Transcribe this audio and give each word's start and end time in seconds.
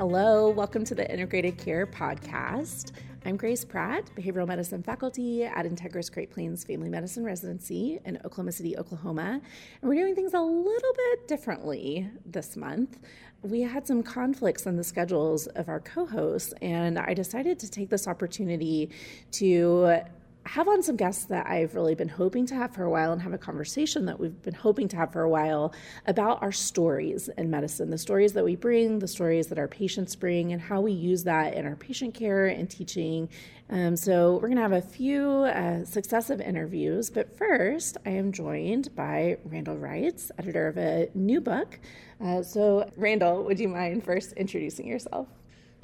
Hello, 0.00 0.48
welcome 0.48 0.82
to 0.86 0.94
the 0.94 1.06
Integrated 1.12 1.58
Care 1.58 1.86
Podcast. 1.86 2.92
I'm 3.26 3.36
Grace 3.36 3.66
Pratt, 3.66 4.10
behavioral 4.16 4.48
medicine 4.48 4.82
faculty 4.82 5.44
at 5.44 5.66
Integris 5.66 6.10
Great 6.10 6.30
Plains 6.30 6.64
Family 6.64 6.88
Medicine 6.88 7.22
Residency 7.22 8.00
in 8.06 8.16
Oklahoma 8.24 8.52
City, 8.52 8.78
Oklahoma. 8.78 9.42
And 9.82 9.90
we're 9.90 10.02
doing 10.02 10.14
things 10.14 10.32
a 10.32 10.40
little 10.40 10.92
bit 10.96 11.28
differently 11.28 12.08
this 12.24 12.56
month. 12.56 12.98
We 13.42 13.60
had 13.60 13.86
some 13.86 14.02
conflicts 14.02 14.64
in 14.64 14.78
the 14.78 14.84
schedules 14.84 15.48
of 15.48 15.68
our 15.68 15.80
co 15.80 16.06
hosts, 16.06 16.54
and 16.62 16.98
I 16.98 17.12
decided 17.12 17.58
to 17.58 17.70
take 17.70 17.90
this 17.90 18.08
opportunity 18.08 18.88
to 19.32 20.00
have 20.46 20.68
on 20.68 20.82
some 20.82 20.96
guests 20.96 21.26
that 21.26 21.46
I've 21.46 21.74
really 21.74 21.94
been 21.94 22.08
hoping 22.08 22.46
to 22.46 22.54
have 22.54 22.74
for 22.74 22.84
a 22.84 22.90
while 22.90 23.12
and 23.12 23.20
have 23.22 23.32
a 23.32 23.38
conversation 23.38 24.06
that 24.06 24.18
we've 24.18 24.40
been 24.42 24.54
hoping 24.54 24.88
to 24.88 24.96
have 24.96 25.12
for 25.12 25.22
a 25.22 25.28
while 25.28 25.72
about 26.06 26.42
our 26.42 26.52
stories 26.52 27.28
in 27.36 27.50
medicine, 27.50 27.90
the 27.90 27.98
stories 27.98 28.32
that 28.32 28.44
we 28.44 28.56
bring, 28.56 28.98
the 28.98 29.08
stories 29.08 29.48
that 29.48 29.58
our 29.58 29.68
patients 29.68 30.16
bring, 30.16 30.52
and 30.52 30.60
how 30.60 30.80
we 30.80 30.92
use 30.92 31.24
that 31.24 31.54
in 31.54 31.66
our 31.66 31.76
patient 31.76 32.14
care 32.14 32.46
and 32.46 32.70
teaching. 32.70 33.28
Um, 33.68 33.96
so, 33.96 34.34
we're 34.34 34.48
going 34.48 34.56
to 34.56 34.62
have 34.62 34.72
a 34.72 34.82
few 34.82 35.28
uh, 35.28 35.84
successive 35.84 36.40
interviews, 36.40 37.10
but 37.10 37.36
first, 37.36 37.98
I 38.04 38.10
am 38.10 38.32
joined 38.32 38.94
by 38.96 39.36
Randall 39.44 39.76
Reitz, 39.76 40.30
editor 40.38 40.66
of 40.66 40.76
a 40.78 41.08
new 41.14 41.40
book. 41.40 41.78
Uh, 42.20 42.42
so, 42.42 42.90
Randall, 42.96 43.44
would 43.44 43.60
you 43.60 43.68
mind 43.68 44.04
first 44.04 44.32
introducing 44.32 44.86
yourself? 44.86 45.28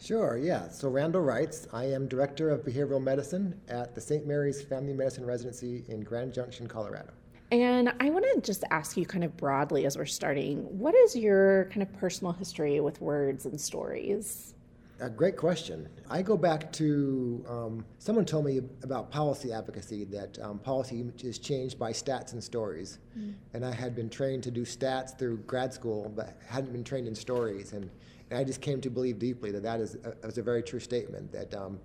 Sure, 0.00 0.36
yeah. 0.36 0.68
So 0.68 0.88
Randall 0.88 1.22
Reitz. 1.22 1.66
I 1.72 1.84
am 1.84 2.06
Director 2.06 2.50
of 2.50 2.64
Behavioral 2.64 3.02
Medicine 3.02 3.58
at 3.68 3.94
the 3.94 4.00
St. 4.00 4.26
Mary's 4.26 4.62
Family 4.62 4.92
Medicine 4.92 5.24
Residency 5.24 5.84
in 5.88 6.00
Grand 6.00 6.32
Junction, 6.32 6.66
Colorado. 6.66 7.12
And 7.52 7.92
I 8.00 8.10
want 8.10 8.24
to 8.34 8.40
just 8.40 8.64
ask 8.70 8.96
you 8.96 9.06
kind 9.06 9.24
of 9.24 9.36
broadly 9.36 9.86
as 9.86 9.96
we're 9.96 10.04
starting 10.04 10.58
what 10.78 10.94
is 10.94 11.14
your 11.14 11.66
kind 11.66 11.82
of 11.82 11.92
personal 11.94 12.32
history 12.32 12.80
with 12.80 13.00
words 13.00 13.46
and 13.46 13.60
stories? 13.60 14.54
A 14.98 15.10
great 15.10 15.36
question. 15.36 15.88
I 16.08 16.22
go 16.22 16.38
back 16.38 16.72
to 16.72 17.44
um, 17.48 17.84
someone 17.98 18.24
told 18.24 18.46
me 18.46 18.62
about 18.82 19.10
policy 19.10 19.52
advocacy 19.52 20.04
that 20.06 20.38
um, 20.40 20.58
policy 20.58 21.12
is 21.22 21.38
changed 21.38 21.78
by 21.78 21.92
stats 21.92 22.32
and 22.32 22.42
stories. 22.42 22.98
Mm. 23.16 23.34
And 23.52 23.64
I 23.64 23.72
had 23.72 23.94
been 23.94 24.08
trained 24.08 24.42
to 24.44 24.50
do 24.50 24.62
stats 24.62 25.16
through 25.18 25.38
grad 25.38 25.74
school, 25.74 26.10
but 26.16 26.38
hadn't 26.46 26.72
been 26.72 26.84
trained 26.84 27.06
in 27.06 27.14
stories. 27.14 27.74
And 27.74 27.90
and 28.30 28.38
I 28.38 28.44
just 28.44 28.60
came 28.60 28.80
to 28.80 28.90
believe 28.90 29.18
deeply 29.18 29.50
that 29.52 29.62
that 29.62 29.80
is 29.80 29.96
a, 30.04 30.26
is 30.26 30.38
a 30.38 30.42
very 30.42 30.62
true 30.62 30.80
statement. 30.80 31.32
That 31.32 31.54
um, 31.54 31.78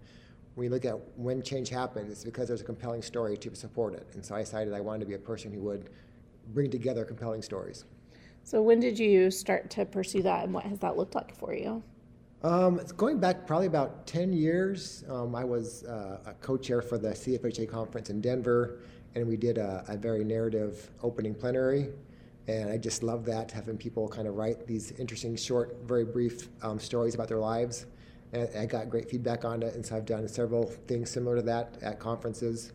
when 0.55 0.65
you 0.65 0.71
look 0.71 0.85
at 0.85 0.95
when 1.15 1.41
change 1.41 1.69
happens, 1.69 2.11
it's 2.11 2.23
because 2.23 2.47
there's 2.47 2.61
a 2.61 2.65
compelling 2.65 3.01
story 3.01 3.37
to 3.37 3.55
support 3.55 3.93
it. 3.93 4.07
And 4.13 4.25
so 4.25 4.35
I 4.35 4.39
decided 4.39 4.73
I 4.73 4.81
wanted 4.81 5.01
to 5.01 5.05
be 5.05 5.13
a 5.13 5.19
person 5.19 5.51
who 5.51 5.61
would 5.61 5.89
bring 6.53 6.71
together 6.71 7.05
compelling 7.05 7.41
stories. 7.41 7.85
So 8.43 8.61
when 8.61 8.79
did 8.79 8.97
you 8.97 9.29
start 9.29 9.69
to 9.71 9.85
pursue 9.85 10.23
that, 10.23 10.45
and 10.45 10.53
what 10.53 10.63
has 10.63 10.79
that 10.79 10.97
looked 10.97 11.13
like 11.13 11.35
for 11.35 11.53
you? 11.53 11.83
Um, 12.43 12.79
it's 12.79 12.91
going 12.91 13.19
back 13.19 13.45
probably 13.45 13.67
about 13.67 14.07
10 14.07 14.33
years. 14.33 15.03
Um, 15.07 15.35
I 15.35 15.43
was 15.43 15.83
uh, 15.83 16.21
a 16.25 16.33
co-chair 16.33 16.81
for 16.81 16.97
the 16.97 17.09
CFHA 17.09 17.69
conference 17.69 18.09
in 18.09 18.19
Denver, 18.19 18.79
and 19.13 19.27
we 19.27 19.37
did 19.37 19.59
a, 19.59 19.85
a 19.87 19.95
very 19.95 20.23
narrative 20.23 20.89
opening 21.03 21.35
plenary 21.35 21.89
and 22.47 22.69
I 22.69 22.77
just 22.77 23.03
love 23.03 23.25
that, 23.25 23.51
having 23.51 23.77
people 23.77 24.07
kind 24.07 24.27
of 24.27 24.35
write 24.35 24.65
these 24.65 24.91
interesting, 24.93 25.35
short, 25.35 25.77
very 25.85 26.03
brief 26.03 26.49
um, 26.63 26.79
stories 26.79 27.13
about 27.13 27.27
their 27.27 27.39
lives. 27.39 27.85
And 28.33 28.49
I 28.57 28.65
got 28.65 28.89
great 28.89 29.09
feedback 29.09 29.45
on 29.45 29.61
it, 29.61 29.75
and 29.75 29.85
so 29.85 29.97
I've 29.97 30.05
done 30.05 30.27
several 30.27 30.65
things 30.87 31.09
similar 31.11 31.35
to 31.35 31.41
that 31.43 31.77
at 31.81 31.99
conferences. 31.99 32.73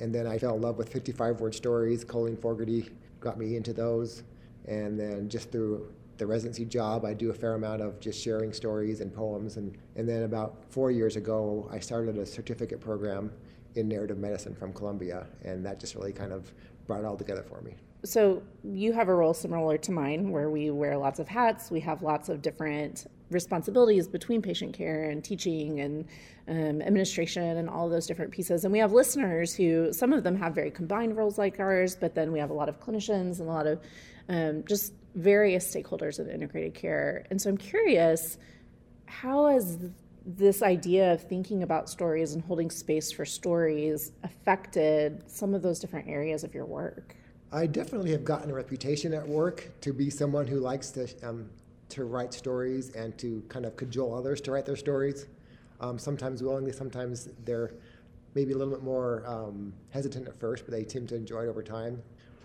And 0.00 0.12
then 0.12 0.26
I 0.26 0.38
fell 0.38 0.56
in 0.56 0.62
love 0.62 0.78
with 0.78 0.88
55 0.88 1.40
word 1.40 1.54
stories. 1.54 2.02
Colleen 2.02 2.36
Fogarty 2.36 2.90
got 3.20 3.38
me 3.38 3.56
into 3.56 3.72
those. 3.72 4.24
And 4.66 4.98
then 4.98 5.28
just 5.28 5.52
through 5.52 5.92
the 6.16 6.26
residency 6.26 6.64
job, 6.64 7.04
I 7.04 7.14
do 7.14 7.30
a 7.30 7.34
fair 7.34 7.54
amount 7.54 7.82
of 7.82 8.00
just 8.00 8.20
sharing 8.20 8.52
stories 8.52 9.00
and 9.00 9.14
poems. 9.14 9.56
And, 9.56 9.76
and 9.94 10.08
then 10.08 10.24
about 10.24 10.64
four 10.70 10.90
years 10.90 11.16
ago, 11.16 11.68
I 11.70 11.78
started 11.78 12.18
a 12.18 12.26
certificate 12.26 12.80
program 12.80 13.30
in 13.76 13.88
narrative 13.88 14.18
medicine 14.18 14.54
from 14.54 14.72
Columbia, 14.72 15.26
and 15.42 15.64
that 15.66 15.78
just 15.78 15.94
really 15.94 16.12
kind 16.12 16.32
of 16.32 16.52
brought 16.86 17.00
it 17.00 17.04
all 17.04 17.16
together 17.16 17.42
for 17.42 17.60
me 17.60 17.74
so 18.04 18.42
you 18.62 18.92
have 18.92 19.08
a 19.08 19.14
role 19.14 19.34
similar 19.34 19.78
to 19.78 19.92
mine 19.92 20.30
where 20.30 20.50
we 20.50 20.70
wear 20.70 20.96
lots 20.96 21.18
of 21.18 21.26
hats. 21.26 21.70
We 21.70 21.80
have 21.80 22.02
lots 22.02 22.28
of 22.28 22.42
different 22.42 23.06
responsibilities 23.30 24.06
between 24.06 24.42
patient 24.42 24.74
care 24.74 25.08
and 25.10 25.24
teaching 25.24 25.80
and 25.80 26.04
um, 26.46 26.82
administration 26.82 27.56
and 27.56 27.68
all 27.68 27.88
those 27.88 28.06
different 28.06 28.30
pieces. 28.30 28.64
And 28.64 28.72
we 28.72 28.78
have 28.78 28.92
listeners 28.92 29.54
who 29.54 29.92
some 29.92 30.12
of 30.12 30.22
them 30.22 30.36
have 30.36 30.54
very 30.54 30.70
combined 30.70 31.16
roles 31.16 31.38
like 31.38 31.58
ours 31.58 31.96
but 31.98 32.14
then 32.14 32.30
we 32.30 32.38
have 32.38 32.50
a 32.50 32.54
lot 32.54 32.68
of 32.68 32.78
clinicians 32.78 33.40
and 33.40 33.48
a 33.48 33.52
lot 33.52 33.66
of 33.66 33.80
um, 34.28 34.64
just 34.68 34.92
various 35.14 35.74
stakeholders 35.74 36.18
of 36.18 36.28
integrated 36.28 36.74
care. 36.74 37.26
And 37.30 37.40
so 37.40 37.48
i'm 37.48 37.56
curious 37.56 38.36
how 39.06 39.46
has 39.46 39.78
this 40.26 40.62
idea 40.62 41.12
of 41.12 41.22
thinking 41.22 41.62
about 41.62 41.88
stories 41.88 42.34
and 42.34 42.42
holding 42.42 42.70
space 42.70 43.12
for 43.12 43.24
stories 43.24 44.12
affected 44.22 45.22
some 45.26 45.54
of 45.54 45.62
those 45.62 45.78
different 45.78 46.08
areas 46.08 46.44
of 46.44 46.54
your 46.54 46.64
work 46.64 47.14
I 47.54 47.66
definitely 47.66 48.10
have 48.10 48.24
gotten 48.24 48.50
a 48.50 48.54
reputation 48.54 49.14
at 49.14 49.28
work 49.28 49.70
to 49.82 49.92
be 49.92 50.10
someone 50.10 50.48
who 50.48 50.58
likes 50.58 50.90
to 50.90 51.06
um, 51.22 51.48
to 51.90 52.04
write 52.04 52.34
stories 52.34 52.90
and 52.96 53.16
to 53.18 53.44
kind 53.48 53.64
of 53.64 53.76
cajole 53.76 54.12
others 54.12 54.40
to 54.40 54.50
write 54.50 54.66
their 54.66 54.74
stories. 54.74 55.26
Um, 55.80 55.96
sometimes 55.96 56.42
willingly, 56.42 56.72
sometimes 56.72 57.28
they're 57.44 57.74
maybe 58.34 58.54
a 58.54 58.56
little 58.56 58.74
bit 58.74 58.82
more 58.82 59.22
um, 59.24 59.72
hesitant 59.90 60.26
at 60.26 60.36
first, 60.40 60.64
but 60.64 60.74
they 60.74 60.84
seem 60.84 61.06
to 61.06 61.14
enjoy 61.14 61.42
it 61.44 61.48
over 61.48 61.62
time. 61.62 62.02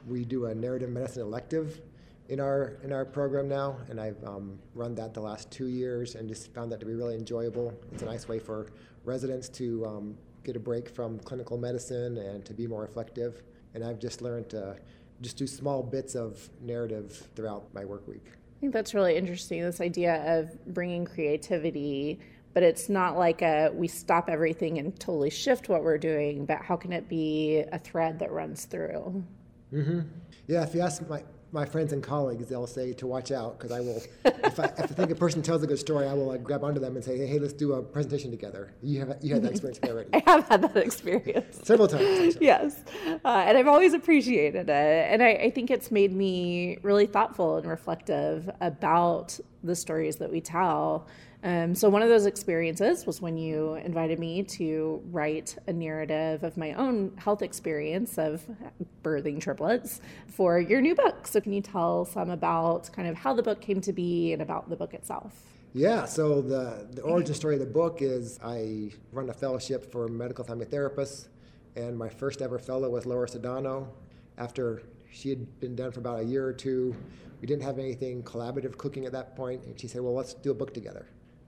We 0.08 0.26
do 0.26 0.46
a 0.46 0.54
narrative 0.54 0.92
medicine 0.92 1.24
elective 1.24 1.82
in 2.28 2.40
our 2.40 2.78
in 2.84 2.94
our 2.94 3.04
program 3.04 3.50
now, 3.50 3.78
and 3.90 4.00
I've 4.00 4.24
um, 4.24 4.60
run 4.76 4.94
that 4.94 5.16
the 5.16 5.22
last 5.22 5.50
two 5.50 5.70
years 5.70 6.14
and 6.14 6.30
just 6.30 6.54
found 6.54 6.72
that 6.72 6.80
to 6.82 6.86
be 6.86 6.94
really 6.94 7.16
enjoyable. 7.16 7.74
It's 7.92 8.04
a 8.04 8.06
nice 8.06 8.28
way 8.28 8.38
for 8.38 8.68
residents 9.06 9.50
to 9.50 9.88
um, 9.88 10.18
get 10.44 10.56
a 10.56 10.60
break 10.60 10.88
from 10.88 11.18
clinical 11.22 11.58
medicine 11.58 12.20
and 12.20 12.46
to 12.46 12.54
be 12.54 12.68
more 12.68 12.82
reflective. 12.82 13.42
And 13.74 13.84
I've 13.84 14.00
just 14.00 14.22
learned 14.22 14.50
to 14.50 14.78
just 15.22 15.38
do 15.38 15.48
small 15.48 15.84
bits 15.84 16.16
of 16.16 16.50
narrative 16.62 17.28
throughout 17.36 17.74
my 17.74 17.86
work 17.86 18.08
week. 18.08 18.26
I 18.26 18.60
think 18.60 18.74
that's 18.74 18.94
really 18.94 19.16
interesting. 19.16 19.62
This 19.62 19.82
idea 19.82 20.40
of 20.40 20.74
bringing 20.74 21.06
creativity, 21.06 22.20
but 22.54 22.64
it's 22.64 22.90
not 22.90 23.18
like 23.18 23.42
a 23.42 23.72
we 23.74 23.88
stop 23.88 24.30
everything 24.30 24.80
and 24.80 25.00
totally 25.00 25.30
shift 25.30 25.70
what 25.70 25.84
we're 25.84 25.98
doing, 25.98 26.46
but 26.46 26.62
how 26.62 26.76
can 26.76 26.92
it 26.92 27.08
be 27.08 27.64
a 27.72 27.80
thread 27.80 28.20
that 28.20 28.32
runs 28.32 28.66
through? 28.66 29.24
Mm-hmm. 29.74 30.00
Yeah, 30.48 30.64
if 30.64 30.74
you 30.74 30.82
ask 30.82 31.08
my 31.08 31.24
my 31.52 31.66
friends 31.66 31.94
and 31.94 32.04
colleagues, 32.04 32.48
they'll 32.48 32.68
say 32.68 32.94
to 32.94 33.08
watch 33.08 33.32
out 33.32 33.58
because 33.58 33.72
I 33.72 33.80
will. 33.80 34.02
if, 34.26 34.60
I, 34.60 34.66
if 34.66 34.80
I 34.80 34.88
think 34.88 35.12
a 35.12 35.16
person 35.16 35.42
tells 35.42 35.64
a 35.64 35.68
good 35.68 35.80
story, 35.80 36.08
I 36.08 36.14
will 36.14 36.28
like, 36.28 36.44
grab 36.44 36.64
onto 36.64 36.80
them 36.80 36.96
and 36.96 37.04
say, 37.04 37.26
"Hey, 37.26 37.40
let's 37.40 37.54
do 37.54 37.74
a 37.74 37.82
presentation 37.82 38.32
together." 38.32 38.74
You 38.82 39.00
have 39.00 39.18
you 39.22 39.34
had 39.34 39.44
that 39.44 39.52
experience 39.52 39.80
already. 39.84 40.10
I 40.14 40.24
have 40.26 40.48
had 40.48 40.62
that 40.62 40.78
experience 40.78 41.60
several 41.64 41.88
times. 41.88 42.38
yes, 42.40 42.84
uh, 43.26 43.44
and 43.48 43.58
I've 43.58 43.68
always 43.68 43.94
appreciated 43.94 44.70
it, 44.70 45.12
and 45.12 45.24
I, 45.24 45.30
I 45.30 45.50
think 45.50 45.72
it's 45.72 45.92
made 45.92 46.14
me 46.14 46.78
really 46.84 47.06
thoughtful 47.06 47.58
and 47.58 47.68
reflective 47.68 48.50
about 48.62 49.40
the 49.64 49.76
stories 49.76 50.18
that 50.18 50.32
we 50.32 50.42
tell 50.42 51.08
um, 51.42 51.74
so, 51.74 51.88
one 51.88 52.02
of 52.02 52.10
those 52.10 52.26
experiences 52.26 53.06
was 53.06 53.22
when 53.22 53.38
you 53.38 53.76
invited 53.76 54.20
me 54.20 54.44
to 54.44 55.02
write 55.10 55.58
a 55.68 55.74
narrative 55.74 56.44
of 56.44 56.58
my 56.58 56.74
own 56.74 57.14
health 57.18 57.42
experience 57.42 58.18
of 58.18 58.46
birthing 59.04 59.40
triplets 59.40 60.02
for 60.28 60.60
your 60.60 60.82
new 60.82 60.96
book. 60.96 61.28
So, 61.28 61.40
can 61.40 61.54
you 61.54 61.62
tell 61.62 62.04
some 62.04 62.30
about 62.30 62.92
kind 62.92 63.08
of 63.08 63.16
how 63.16 63.34
the 63.34 63.42
book 63.42 63.62
came 63.62 63.80
to 63.82 63.94
be 63.94 64.34
and 64.34 64.42
about 64.42 64.70
the 64.70 64.76
book 64.76 64.94
itself? 64.94 65.34
Yeah, 65.74 66.06
so 66.06 66.42
the, 66.42 66.88
the 66.92 67.04
origin 67.04 67.34
story 67.34 67.54
of 67.54 67.62
the 67.62 67.68
book 67.68 68.02
is 68.02 68.38
I 68.44 68.92
run 69.14 69.30
a 69.30 69.34
fellowship 69.34 69.90
for 69.94 70.10
medical 70.10 70.44
family 70.44 70.66
therapists, 70.66 71.30
and 71.78 71.98
my 71.98 72.10
first 72.10 72.42
ever 72.42 72.60
fellow 72.60 72.90
was 72.90 73.06
Laura 73.06 73.28
Sudano. 73.28 73.88
After 74.38 74.84
she 75.10 75.30
had 75.30 75.60
been 75.62 75.76
done 75.76 75.92
for 75.92 76.02
about 76.02 76.20
a 76.20 76.24
year 76.24 76.46
or 76.46 76.54
two, 76.54 76.94
we 77.40 77.48
didn't 77.48 77.64
have 77.64 77.80
anything 77.80 78.24
collaborative 78.24 78.78
cooking 78.78 79.06
at 79.06 79.14
that 79.14 79.38
point, 79.38 79.64
and 79.64 79.80
she 79.80 79.88
said, 79.88 80.02
Well, 80.02 80.14
let's 80.14 80.34
do 80.34 80.52
a 80.52 80.56
book 80.56 80.74
together. 80.74 81.06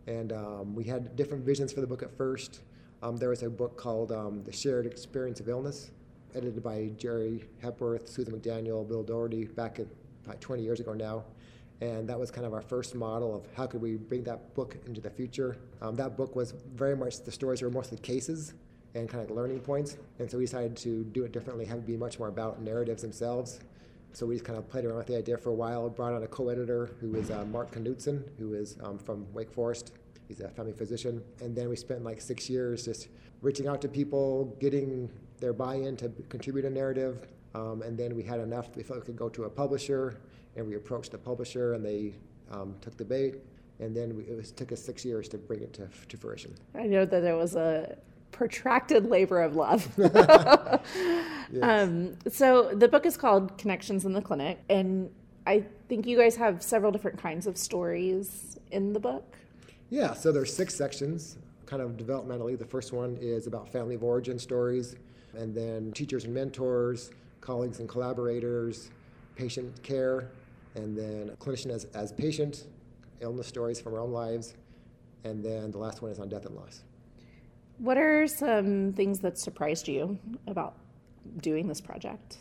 And 0.07 0.31
um, 0.31 0.75
we 0.75 0.83
had 0.83 1.15
different 1.15 1.45
visions 1.45 1.71
for 1.71 1.81
the 1.81 1.87
book 1.87 2.03
at 2.03 2.15
first. 2.17 2.61
Um, 3.03 3.17
there 3.17 3.29
was 3.29 3.43
a 3.43 3.49
book 3.49 3.77
called 3.77 4.11
um, 4.11 4.43
The 4.43 4.51
Shared 4.51 4.85
Experience 4.85 5.39
of 5.39 5.49
Illness, 5.49 5.91
edited 6.35 6.63
by 6.63 6.91
Jerry 6.97 7.45
Hepworth, 7.61 8.07
Susan 8.07 8.39
McDaniel, 8.39 8.87
Bill 8.87 9.03
Doherty, 9.03 9.45
back 9.45 9.79
about 10.25 10.41
20 10.41 10.61
years 10.61 10.79
ago 10.79 10.93
now. 10.93 11.23
And 11.81 12.07
that 12.07 12.19
was 12.19 12.29
kind 12.29 12.45
of 12.45 12.53
our 12.53 12.61
first 12.61 12.93
model 12.93 13.35
of 13.35 13.47
how 13.55 13.65
could 13.65 13.81
we 13.81 13.95
bring 13.95 14.23
that 14.25 14.53
book 14.53 14.77
into 14.85 15.01
the 15.01 15.09
future. 15.09 15.57
Um, 15.81 15.95
that 15.95 16.15
book 16.15 16.35
was 16.35 16.53
very 16.75 16.95
much, 16.95 17.23
the 17.23 17.31
stories 17.31 17.63
were 17.63 17.71
mostly 17.71 17.97
cases 17.97 18.53
and 18.93 19.09
kind 19.09 19.23
of 19.23 19.35
learning 19.35 19.61
points. 19.61 19.97
And 20.19 20.29
so 20.29 20.37
we 20.37 20.45
decided 20.45 20.77
to 20.77 21.03
do 21.05 21.23
it 21.23 21.31
differently, 21.31 21.65
have 21.65 21.79
it 21.79 21.87
be 21.87 21.97
much 21.97 22.19
more 22.19 22.27
about 22.27 22.61
narratives 22.61 23.01
themselves. 23.01 23.61
So 24.13 24.25
we 24.25 24.35
just 24.35 24.45
kind 24.45 24.59
of 24.59 24.69
played 24.69 24.85
around 24.85 24.97
with 24.97 25.07
the 25.07 25.17
idea 25.17 25.37
for 25.37 25.49
a 25.49 25.53
while. 25.53 25.89
Brought 25.89 26.13
on 26.13 26.23
a 26.23 26.27
co-editor 26.27 26.91
who 26.99 27.15
is 27.15 27.31
uh, 27.31 27.45
Mark 27.45 27.71
Knudson, 27.71 28.23
who 28.37 28.53
is 28.53 28.77
um, 28.83 28.97
from 28.97 29.25
Wake 29.33 29.51
Forest. 29.51 29.93
He's 30.27 30.41
a 30.41 30.49
family 30.49 30.73
physician. 30.73 31.21
And 31.41 31.55
then 31.55 31.69
we 31.69 31.75
spent 31.75 32.03
like 32.03 32.19
six 32.19 32.49
years 32.49 32.85
just 32.85 33.07
reaching 33.41 33.67
out 33.67 33.81
to 33.81 33.87
people, 33.87 34.55
getting 34.59 35.09
their 35.39 35.53
buy-in 35.53 35.95
to 35.97 36.09
contribute 36.29 36.65
a 36.65 36.69
narrative. 36.69 37.27
Um, 37.55 37.81
and 37.81 37.97
then 37.97 38.15
we 38.15 38.23
had 38.23 38.39
enough. 38.39 38.75
We 38.75 38.83
felt 38.83 38.99
we 38.99 39.05
could 39.05 39.15
go 39.15 39.29
to 39.29 39.45
a 39.45 39.49
publisher, 39.49 40.19
and 40.55 40.67
we 40.67 40.75
approached 40.75 41.11
the 41.11 41.17
publisher, 41.17 41.73
and 41.73 41.85
they 41.85 42.13
um, 42.51 42.75
took 42.81 42.97
the 42.97 43.05
bait. 43.05 43.35
and 43.81 43.95
then 43.95 44.15
we, 44.15 44.23
it 44.23 44.37
was, 44.37 44.51
took 44.51 44.71
us 44.71 44.81
six 44.81 45.03
years 45.03 45.27
to 45.29 45.37
bring 45.37 45.61
it 45.61 45.73
to, 45.73 45.89
to 46.07 46.17
fruition. 46.17 46.53
I 46.75 46.83
know 46.83 47.05
that 47.05 47.23
it 47.23 47.35
was 47.35 47.55
a 47.55 47.97
protracted 48.31 49.09
labor 49.09 49.41
of 49.41 49.55
love. 49.55 49.87
yes. 49.97 50.81
um, 51.61 52.17
so 52.29 52.73
the 52.73 52.87
book 52.87 53.05
is 53.05 53.17
called 53.17 53.57
Connections 53.57 54.05
in 54.05 54.13
the 54.13 54.21
Clinic, 54.21 54.59
and 54.69 55.09
I 55.45 55.65
think 55.89 56.05
you 56.05 56.17
guys 56.17 56.35
have 56.35 56.61
several 56.61 56.91
different 56.91 57.19
kinds 57.19 57.47
of 57.47 57.57
stories 57.57 58.57
in 58.71 58.93
the 58.93 58.99
book. 58.99 59.37
Yeah, 59.89 60.13
so 60.13 60.31
there's 60.31 60.53
six 60.53 60.75
sections, 60.75 61.37
kind 61.65 61.81
of 61.81 61.97
developmentally. 61.97 62.57
The 62.57 62.65
first 62.65 62.93
one 62.93 63.17
is 63.19 63.47
about 63.47 63.69
family 63.69 63.95
of 63.95 64.03
origin 64.03 64.39
stories, 64.39 64.95
and 65.33 65.53
then 65.53 65.91
teachers 65.91 66.25
and 66.25 66.33
mentors, 66.33 67.11
colleagues 67.41 67.79
and 67.79 67.89
collaborators, 67.89 68.89
patient 69.35 69.81
care, 69.83 70.29
and 70.75 70.97
then 70.97 71.31
a 71.33 71.35
clinician 71.37 71.71
as, 71.71 71.85
as 71.93 72.11
patient, 72.11 72.67
illness 73.19 73.47
stories 73.47 73.81
from 73.81 73.93
our 73.93 73.99
own 73.99 74.11
lives, 74.11 74.53
and 75.23 75.43
then 75.43 75.71
the 75.71 75.77
last 75.77 76.01
one 76.01 76.11
is 76.11 76.19
on 76.19 76.29
death 76.29 76.45
and 76.45 76.55
loss. 76.55 76.83
What 77.81 77.97
are 77.97 78.27
some 78.27 78.93
things 78.93 79.19
that 79.21 79.39
surprised 79.39 79.87
you 79.87 80.19
about 80.45 80.77
doing 81.41 81.67
this 81.67 81.81
project? 81.81 82.37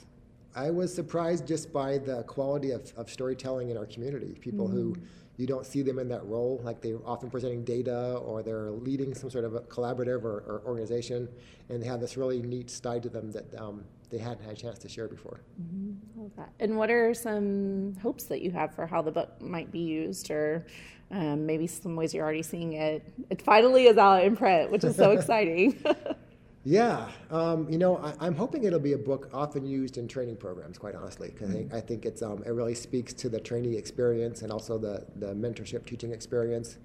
I 0.54 0.70
was 0.70 0.94
surprised 0.94 1.46
just 1.46 1.72
by 1.72 1.96
the 1.96 2.24
quality 2.24 2.72
of, 2.72 2.92
of 2.98 3.08
storytelling 3.08 3.70
in 3.70 3.78
our 3.78 3.86
community. 3.86 4.36
People 4.38 4.68
mm. 4.68 4.72
who 4.72 4.96
you 5.38 5.46
don't 5.46 5.64
see 5.64 5.80
them 5.80 5.98
in 5.98 6.08
that 6.08 6.26
role, 6.26 6.60
like 6.62 6.82
they're 6.82 6.98
often 7.06 7.30
presenting 7.30 7.64
data 7.64 8.16
or 8.16 8.42
they're 8.42 8.70
leading 8.70 9.14
some 9.14 9.30
sort 9.30 9.46
of 9.46 9.54
a 9.54 9.60
collaborative 9.60 10.24
or, 10.24 10.40
or 10.46 10.62
organization, 10.66 11.26
and 11.70 11.82
they 11.82 11.86
have 11.86 12.00
this 12.00 12.18
really 12.18 12.42
neat 12.42 12.70
side 12.70 13.02
to 13.04 13.08
them 13.08 13.32
that 13.32 13.54
um, 13.58 13.82
they 14.10 14.18
hadn't 14.18 14.44
had 14.44 14.52
a 14.52 14.56
chance 14.56 14.78
to 14.80 14.90
share 14.90 15.08
before. 15.08 15.40
Mm-hmm. 15.58 16.20
Love 16.20 16.32
that. 16.36 16.50
And 16.60 16.76
what 16.76 16.90
are 16.90 17.14
some 17.14 17.96
hopes 18.02 18.24
that 18.24 18.42
you 18.42 18.50
have 18.50 18.74
for 18.74 18.86
how 18.86 19.00
the 19.00 19.10
book 19.10 19.40
might 19.40 19.72
be 19.72 19.78
used, 19.78 20.30
or 20.30 20.66
um, 21.10 21.46
maybe 21.46 21.66
some 21.66 21.96
ways 21.96 22.14
you're 22.14 22.24
already 22.24 22.42
seeing 22.42 22.74
it? 22.74 23.06
It 23.30 23.42
finally 23.42 23.86
is 23.86 23.98
out 23.98 24.24
in 24.24 24.36
print, 24.36 24.70
which 24.70 24.84
is 24.84 24.96
so 24.96 25.10
exciting. 25.18 25.82
Yeah, 26.62 27.08
um, 27.30 27.70
you 27.70 27.78
know, 27.78 27.96
I, 28.20 28.26
am 28.26 28.34
hoping 28.34 28.64
it'll 28.64 28.78
be 28.78 28.92
a 28.92 28.98
book 28.98 29.30
often 29.32 29.64
used 29.64 29.96
in 29.96 30.06
training 30.06 30.36
programs. 30.36 30.76
Quite 30.76 30.94
honestly, 30.94 31.30
because 31.30 31.48
mm-hmm. 31.48 31.74
I, 31.74 31.80
think 31.80 32.04
it's 32.04 32.20
um, 32.20 32.42
it 32.44 32.50
really 32.50 32.74
speaks 32.74 33.14
to 33.14 33.30
the 33.30 33.40
trainee 33.40 33.76
experience 33.76 34.42
and 34.42 34.52
also 34.52 34.76
the 34.76 35.06
the 35.16 35.34
mentorship 35.34 35.86
teaching 35.86 36.12
experience. 36.12 36.76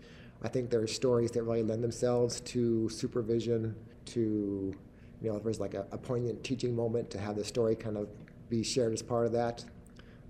I 0.44 0.48
think 0.48 0.70
there 0.70 0.82
are 0.82 0.88
stories 0.88 1.32
that 1.32 1.44
really 1.44 1.64
lend 1.64 1.84
themselves 1.84 2.40
to 2.42 2.88
supervision, 2.88 3.76
to 4.06 4.74
you 5.22 5.30
know, 5.30 5.38
if 5.38 5.44
there's 5.44 5.60
like 5.60 5.74
a, 5.74 5.86
a 5.92 5.98
poignant 5.98 6.42
teaching 6.44 6.74
moment, 6.74 7.10
to 7.10 7.20
have 7.20 7.36
the 7.36 7.44
story 7.44 7.76
kind 7.76 7.98
of 7.98 8.08
be 8.50 8.64
shared 8.64 8.94
as 8.94 9.02
part 9.02 9.26
of 9.26 9.34
that. 9.34 9.66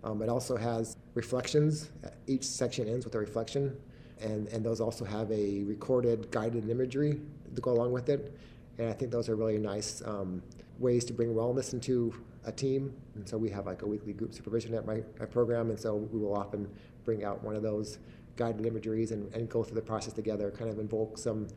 Um, 0.03 0.21
it 0.23 0.29
also 0.29 0.55
has 0.55 0.97
reflections. 1.13 1.91
Each 2.25 2.43
section 2.43 2.87
ends 2.87 3.05
with 3.05 3.13
a 3.13 3.19
reflection, 3.19 3.75
and 4.21 4.47
and 4.49 4.65
those 4.65 4.79
also 4.81 5.05
have 5.05 5.31
a 5.31 5.63
recorded 5.63 6.31
guided 6.31 6.69
imagery 6.69 7.19
to 7.53 7.61
go 7.61 7.71
along 7.71 7.91
with 7.91 8.09
it. 8.09 8.37
And 8.77 8.89
I 8.89 8.93
think 8.93 9.11
those 9.11 9.29
are 9.29 9.35
really 9.35 9.57
nice 9.57 10.01
um, 10.05 10.41
ways 10.79 11.05
to 11.05 11.13
bring 11.13 11.33
wellness 11.33 11.73
into 11.73 12.13
a 12.45 12.51
team. 12.51 12.93
And 13.15 13.27
so 13.27 13.37
we 13.37 13.49
have 13.49 13.65
like 13.65 13.81
a 13.81 13.87
weekly 13.87 14.13
group 14.13 14.33
supervision 14.33 14.73
at 14.73 14.85
my, 14.85 15.01
my 15.19 15.25
program, 15.25 15.69
and 15.69 15.79
so 15.79 15.95
we 15.95 16.19
will 16.19 16.35
often 16.35 16.69
bring 17.03 17.23
out 17.23 17.43
one 17.43 17.55
of 17.55 17.63
those 17.63 17.99
guided 18.35 18.65
imageries 18.65 19.11
and, 19.11 19.33
and 19.33 19.49
go 19.49 19.63
through 19.63 19.75
the 19.75 19.81
process 19.81 20.13
together, 20.13 20.51
kind 20.51 20.69
of 20.69 20.77
invoke 20.79 21.17
some 21.17 21.47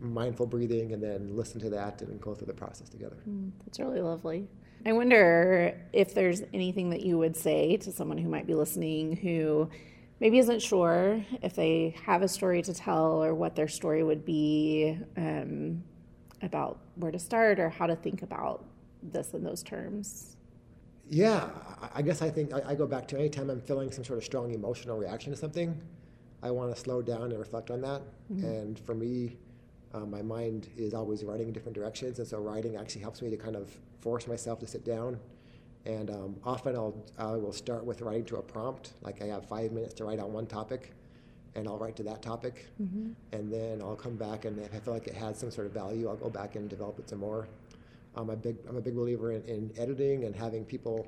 mindful 0.00 0.46
breathing 0.46 0.92
and 0.92 1.02
then 1.02 1.36
listen 1.36 1.60
to 1.60 1.70
that 1.70 2.02
and 2.02 2.20
go 2.20 2.34
through 2.34 2.46
the 2.46 2.54
process 2.54 2.88
together. 2.88 3.16
Mm, 3.28 3.50
that's 3.64 3.78
really 3.78 4.00
lovely. 4.00 4.46
I 4.84 4.92
wonder 4.92 5.78
if 5.92 6.14
there's 6.14 6.42
anything 6.54 6.90
that 6.90 7.00
you 7.00 7.18
would 7.18 7.36
say 7.36 7.76
to 7.78 7.92
someone 7.92 8.18
who 8.18 8.28
might 8.28 8.46
be 8.46 8.54
listening 8.54 9.16
who 9.16 9.68
maybe 10.20 10.38
isn't 10.38 10.62
sure 10.62 11.24
if 11.42 11.54
they 11.54 11.94
have 12.04 12.22
a 12.22 12.28
story 12.28 12.62
to 12.62 12.74
tell 12.74 13.22
or 13.22 13.34
what 13.34 13.54
their 13.54 13.68
story 13.68 14.02
would 14.02 14.24
be. 14.24 14.98
Um, 15.16 15.82
about 16.42 16.78
where 16.96 17.12
to 17.12 17.18
start 17.18 17.58
or 17.58 17.68
how 17.68 17.86
to 17.86 17.96
think 17.96 18.22
about 18.22 18.64
this 19.02 19.34
in 19.34 19.42
those 19.44 19.62
terms? 19.62 20.36
Yeah, 21.08 21.48
I 21.94 22.02
guess 22.02 22.20
I 22.22 22.30
think 22.30 22.52
I, 22.52 22.70
I 22.70 22.74
go 22.74 22.86
back 22.86 23.06
to 23.08 23.18
anytime 23.18 23.50
I'm 23.50 23.60
feeling 23.60 23.92
some 23.92 24.04
sort 24.04 24.18
of 24.18 24.24
strong 24.24 24.52
emotional 24.52 24.96
reaction 24.96 25.32
to 25.32 25.38
something, 25.38 25.80
I 26.42 26.50
want 26.50 26.74
to 26.74 26.80
slow 26.80 27.00
down 27.00 27.30
and 27.30 27.38
reflect 27.38 27.70
on 27.70 27.80
that. 27.82 28.02
Mm-hmm. 28.32 28.44
And 28.44 28.78
for 28.80 28.94
me, 28.94 29.36
uh, 29.94 30.00
my 30.00 30.22
mind 30.22 30.68
is 30.76 30.94
always 30.94 31.22
running 31.22 31.46
in 31.48 31.52
different 31.52 31.76
directions, 31.76 32.18
and 32.18 32.26
so 32.26 32.38
writing 32.38 32.76
actually 32.76 33.02
helps 33.02 33.22
me 33.22 33.30
to 33.30 33.36
kind 33.36 33.56
of 33.56 33.70
force 34.00 34.26
myself 34.26 34.58
to 34.60 34.66
sit 34.66 34.84
down. 34.84 35.18
And 35.86 36.10
um, 36.10 36.36
often 36.44 36.74
I'll 36.74 36.96
I 37.16 37.36
will 37.36 37.52
start 37.52 37.84
with 37.84 38.00
writing 38.00 38.24
to 38.26 38.36
a 38.36 38.42
prompt, 38.42 38.92
like 39.02 39.22
I 39.22 39.26
have 39.26 39.46
five 39.46 39.70
minutes 39.70 39.94
to 39.94 40.04
write 40.04 40.18
on 40.18 40.32
one 40.32 40.46
topic, 40.46 40.92
and 41.54 41.68
I'll 41.68 41.78
write 41.78 41.94
to 41.96 42.02
that 42.02 42.22
topic, 42.22 42.66
mm-hmm. 42.82 43.12
and 43.32 43.52
then 43.52 43.80
I'll 43.80 43.94
come 43.94 44.16
back 44.16 44.44
and 44.44 44.58
if 44.58 44.74
I 44.74 44.78
feel 44.78 44.92
like 44.92 45.06
it 45.06 45.14
has 45.14 45.38
some 45.38 45.50
sort 45.50 45.66
of 45.68 45.72
value, 45.72 46.08
I'll 46.08 46.16
go 46.16 46.28
back 46.28 46.56
and 46.56 46.68
develop 46.68 46.98
it 46.98 47.08
some 47.08 47.20
more. 47.20 47.46
I'm 48.16 48.30
a 48.30 48.36
big 48.36 48.56
I'm 48.68 48.76
a 48.76 48.80
big 48.80 48.96
believer 48.96 49.30
in, 49.32 49.42
in 49.44 49.72
editing 49.78 50.24
and 50.24 50.34
having 50.34 50.64
people 50.64 51.06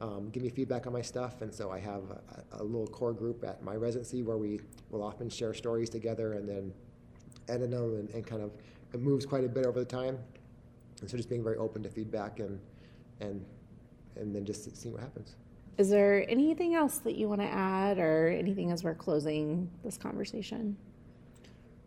um, 0.00 0.30
give 0.30 0.42
me 0.42 0.50
feedback 0.50 0.86
on 0.86 0.92
my 0.92 1.02
stuff, 1.02 1.42
and 1.42 1.52
so 1.52 1.70
I 1.70 1.80
have 1.80 2.02
a, 2.10 2.60
a, 2.60 2.62
little 2.62 2.88
core 2.88 3.12
group 3.12 3.44
at 3.44 3.62
my 3.62 3.76
residency 3.76 4.22
where 4.22 4.36
we 4.36 4.60
will 4.90 5.02
often 5.02 5.30
share 5.30 5.54
stories 5.54 5.88
together 5.88 6.32
and 6.32 6.48
then 6.48 6.72
edit 7.48 7.70
them 7.70 7.94
and, 7.94 8.10
and 8.10 8.26
kind 8.26 8.42
of 8.42 8.50
it 8.92 9.00
moves 9.00 9.24
quite 9.24 9.44
a 9.44 9.48
bit 9.48 9.64
over 9.66 9.80
the 9.80 9.86
time, 9.86 10.18
and 11.00 11.10
so 11.10 11.16
just 11.16 11.28
being 11.28 11.42
very 11.42 11.56
open 11.56 11.82
to 11.82 11.88
feedback 11.88 12.38
and 12.38 12.60
and 13.20 13.44
and 14.16 14.34
then 14.34 14.44
just 14.44 14.76
seeing 14.76 14.94
what 14.94 15.02
happens. 15.02 15.36
Is 15.78 15.88
there 15.88 16.28
anything 16.28 16.74
else 16.74 16.98
that 16.98 17.16
you 17.16 17.28
want 17.28 17.40
to 17.40 17.46
add 17.46 17.98
or 17.98 18.28
anything 18.28 18.70
as 18.70 18.84
we're 18.84 18.94
closing 18.94 19.70
this 19.82 19.96
conversation? 19.96 20.76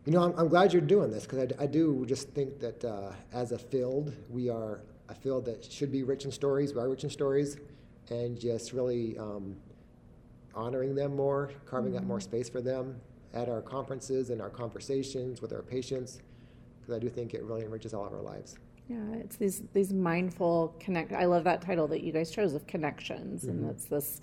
You 0.05 0.13
know, 0.13 0.23
I'm, 0.23 0.33
I'm 0.37 0.47
glad 0.47 0.73
you're 0.73 0.81
doing 0.81 1.11
this 1.11 1.23
because 1.23 1.39
I, 1.39 1.63
I, 1.63 1.65
do 1.67 2.05
just 2.07 2.29
think 2.29 2.59
that 2.59 2.83
uh, 2.83 3.11
as 3.33 3.51
a 3.51 3.57
field, 3.57 4.13
we 4.29 4.49
are 4.49 4.81
a 5.09 5.15
field 5.15 5.45
that 5.45 5.63
should 5.63 5.91
be 5.91 6.03
rich 6.03 6.25
in 6.25 6.31
stories, 6.31 6.73
we 6.73 6.81
are 6.81 6.89
rich 6.89 7.03
in 7.03 7.09
stories, 7.09 7.57
and 8.09 8.39
just 8.39 8.73
really 8.73 9.17
um, 9.17 9.55
honoring 10.53 10.95
them 10.95 11.15
more, 11.15 11.51
carving 11.65 11.93
mm-hmm. 11.93 12.01
out 12.01 12.07
more 12.07 12.19
space 12.19 12.49
for 12.49 12.61
them 12.61 12.99
at 13.33 13.49
our 13.49 13.61
conferences 13.61 14.29
and 14.29 14.41
our 14.41 14.49
conversations 14.49 15.41
with 15.41 15.53
our 15.53 15.61
patients, 15.61 16.19
because 16.79 16.95
I 16.95 16.99
do 16.99 17.09
think 17.09 17.33
it 17.33 17.43
really 17.43 17.63
enriches 17.63 17.93
all 17.93 18.05
of 18.05 18.13
our 18.13 18.21
lives. 18.21 18.57
Yeah, 18.87 19.13
it's 19.15 19.35
these 19.37 19.63
these 19.73 19.91
mindful 19.91 20.75
connect. 20.79 21.11
I 21.11 21.25
love 21.25 21.43
that 21.45 21.61
title 21.61 21.87
that 21.87 22.01
you 22.01 22.11
guys 22.11 22.29
chose 22.29 22.53
of 22.53 22.67
connections, 22.67 23.43
mm-hmm. 23.43 23.51
and 23.51 23.69
it's 23.71 23.85
this 23.85 24.19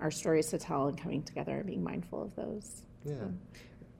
our 0.00 0.10
stories 0.10 0.46
to 0.48 0.58
tell 0.58 0.86
and 0.86 0.96
coming 0.96 1.22
together 1.22 1.56
and 1.56 1.66
being 1.66 1.82
mindful 1.82 2.22
of 2.22 2.36
those. 2.36 2.82
Yeah. 3.04 3.14
So. 3.14 3.32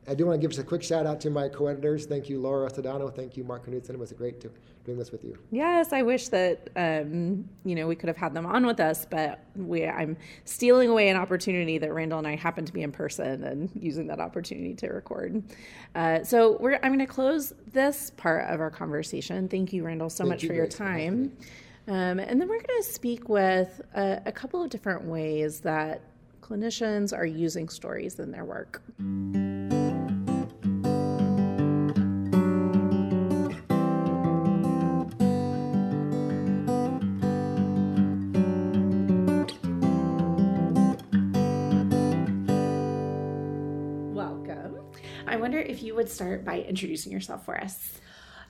I 0.09 0.15
do 0.15 0.25
want 0.25 0.41
to 0.41 0.41
give 0.41 0.51
just 0.51 0.61
a 0.61 0.67
quick 0.67 0.83
shout 0.83 1.07
out 1.07 1.21
to 1.21 1.31
my 1.31 1.49
co-editors. 1.49 2.07
Thank 2.07 2.31
you, 2.31 2.41
Laura 2.41 2.71
Sudano. 2.71 3.15
Thank 3.15 3.37
you, 3.37 3.45
Mark 3.45 3.67
Knudson. 3.67 3.91
It 3.91 3.99
was 3.99 4.11
great 4.13 4.41
to 4.41 4.51
doing 4.85 4.97
this 4.99 5.13
with 5.13 5.23
you. 5.23 5.37
Yes, 5.51 5.93
I 5.93 6.01
wish 6.01 6.29
that 6.29 6.71
um, 6.77 7.47
you 7.65 7.75
know 7.75 7.87
we 7.87 7.95
could 7.95 8.09
have 8.09 8.17
had 8.17 8.33
them 8.33 8.47
on 8.47 8.65
with 8.65 8.81
us, 8.81 9.05
but 9.05 9.45
we 9.55 9.87
I'm 9.87 10.17
stealing 10.47 10.89
away 10.89 11.11
an 11.11 11.17
opportunity 11.17 11.77
that 11.77 11.93
Randall 11.93 12.19
and 12.19 12.27
I 12.27 12.37
happen 12.37 12.65
to 12.65 12.73
be 12.73 12.83
in 12.83 12.91
person 12.91 13.45
and 13.45 13.71
using 13.75 14.07
that 14.07 14.19
opportunity 14.19 14.75
to 14.77 14.89
record. 14.89 15.43
Uh, 15.95 16.25
so 16.25 16.57
we're 16.59 16.77
I'm 16.83 16.95
going 16.95 16.99
to 17.01 17.07
close 17.07 17.53
this 17.73 18.11
part 18.17 18.49
of 18.49 18.61
our 18.61 18.71
conversation. 18.71 19.47
Thank 19.47 19.75
you, 19.75 19.85
Randall, 19.85 20.09
so 20.09 20.25
Thank 20.25 20.31
much 20.31 20.43
you 20.43 20.49
for 20.49 20.55
your 20.55 20.67
time. 20.67 21.37
Um, 21.87 22.19
and 22.19 22.41
then 22.41 22.49
we're 22.49 22.61
going 22.61 22.83
to 22.83 22.89
speak 22.89 23.29
with 23.29 23.81
a, 23.95 24.23
a 24.27 24.33
couple 24.33 24.63
of 24.63 24.71
different 24.71 25.05
ways 25.05 25.61
that 25.61 26.03
clinicians 26.43 27.17
are 27.17 27.27
using 27.27 27.69
stories 27.69 28.19
in 28.19 28.31
their 28.31 28.45
work. 28.45 28.83
If 45.79 45.85
you 45.85 45.95
would 45.95 46.11
start 46.11 46.45
by 46.45 46.59
introducing 46.61 47.13
yourself 47.13 47.45
for 47.45 47.57
us. 47.57 47.93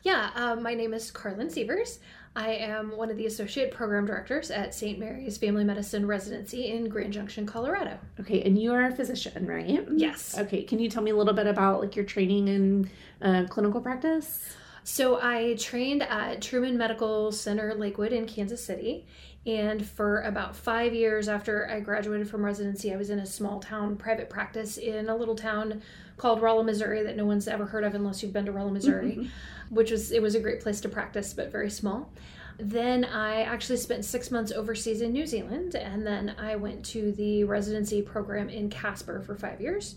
Yeah, 0.02 0.30
um, 0.34 0.62
my 0.62 0.72
name 0.72 0.94
is 0.94 1.10
Carlin 1.10 1.50
Sievers. 1.50 1.98
I 2.34 2.52
am 2.52 2.96
one 2.96 3.10
of 3.10 3.18
the 3.18 3.26
associate 3.26 3.70
program 3.70 4.06
directors 4.06 4.50
at 4.50 4.74
St. 4.74 4.98
Mary's 4.98 5.36
Family 5.36 5.62
Medicine 5.62 6.06
Residency 6.06 6.68
in 6.68 6.88
Grand 6.88 7.12
Junction, 7.12 7.44
Colorado. 7.44 7.98
Okay, 8.18 8.40
and 8.42 8.58
you 8.58 8.72
are 8.72 8.86
a 8.86 8.92
physician, 8.92 9.46
right? 9.46 9.86
Yes. 9.94 10.38
Okay, 10.38 10.62
can 10.62 10.78
you 10.78 10.88
tell 10.88 11.02
me 11.02 11.10
a 11.10 11.16
little 11.16 11.34
bit 11.34 11.46
about 11.46 11.82
like 11.82 11.96
your 11.96 12.06
training 12.06 12.48
in 12.48 12.90
uh, 13.20 13.44
clinical 13.50 13.82
practice? 13.82 14.48
So 14.84 15.20
I 15.20 15.54
trained 15.58 16.04
at 16.04 16.40
Truman 16.40 16.78
Medical 16.78 17.30
Center 17.30 17.74
Lakewood 17.74 18.14
in 18.14 18.24
Kansas 18.24 18.64
City, 18.64 19.06
and 19.48 19.84
for 19.84 20.20
about 20.20 20.54
five 20.54 20.92
years 20.92 21.26
after 21.26 21.66
I 21.70 21.80
graduated 21.80 22.28
from 22.28 22.44
residency, 22.44 22.92
I 22.92 22.96
was 22.96 23.08
in 23.08 23.18
a 23.18 23.24
small 23.24 23.60
town 23.60 23.96
private 23.96 24.28
practice 24.28 24.76
in 24.76 25.08
a 25.08 25.16
little 25.16 25.34
town 25.34 25.80
called 26.18 26.42
Rolla, 26.42 26.62
Missouri, 26.64 27.02
that 27.02 27.16
no 27.16 27.24
one's 27.24 27.48
ever 27.48 27.64
heard 27.64 27.82
of 27.82 27.94
unless 27.94 28.22
you've 28.22 28.34
been 28.34 28.44
to 28.44 28.52
Rolla, 28.52 28.70
Missouri, 28.70 29.12
mm-hmm. 29.12 29.74
which 29.74 29.90
was 29.90 30.12
it 30.12 30.20
was 30.20 30.34
a 30.34 30.40
great 30.40 30.60
place 30.60 30.82
to 30.82 30.90
practice, 30.90 31.32
but 31.32 31.50
very 31.50 31.70
small. 31.70 32.12
Then 32.58 33.06
I 33.06 33.42
actually 33.42 33.78
spent 33.78 34.04
six 34.04 34.30
months 34.30 34.52
overseas 34.52 35.00
in 35.00 35.12
New 35.12 35.26
Zealand, 35.26 35.74
and 35.74 36.06
then 36.06 36.34
I 36.38 36.56
went 36.56 36.84
to 36.86 37.12
the 37.12 37.44
residency 37.44 38.02
program 38.02 38.50
in 38.50 38.68
Casper 38.68 39.22
for 39.22 39.34
five 39.34 39.62
years. 39.62 39.94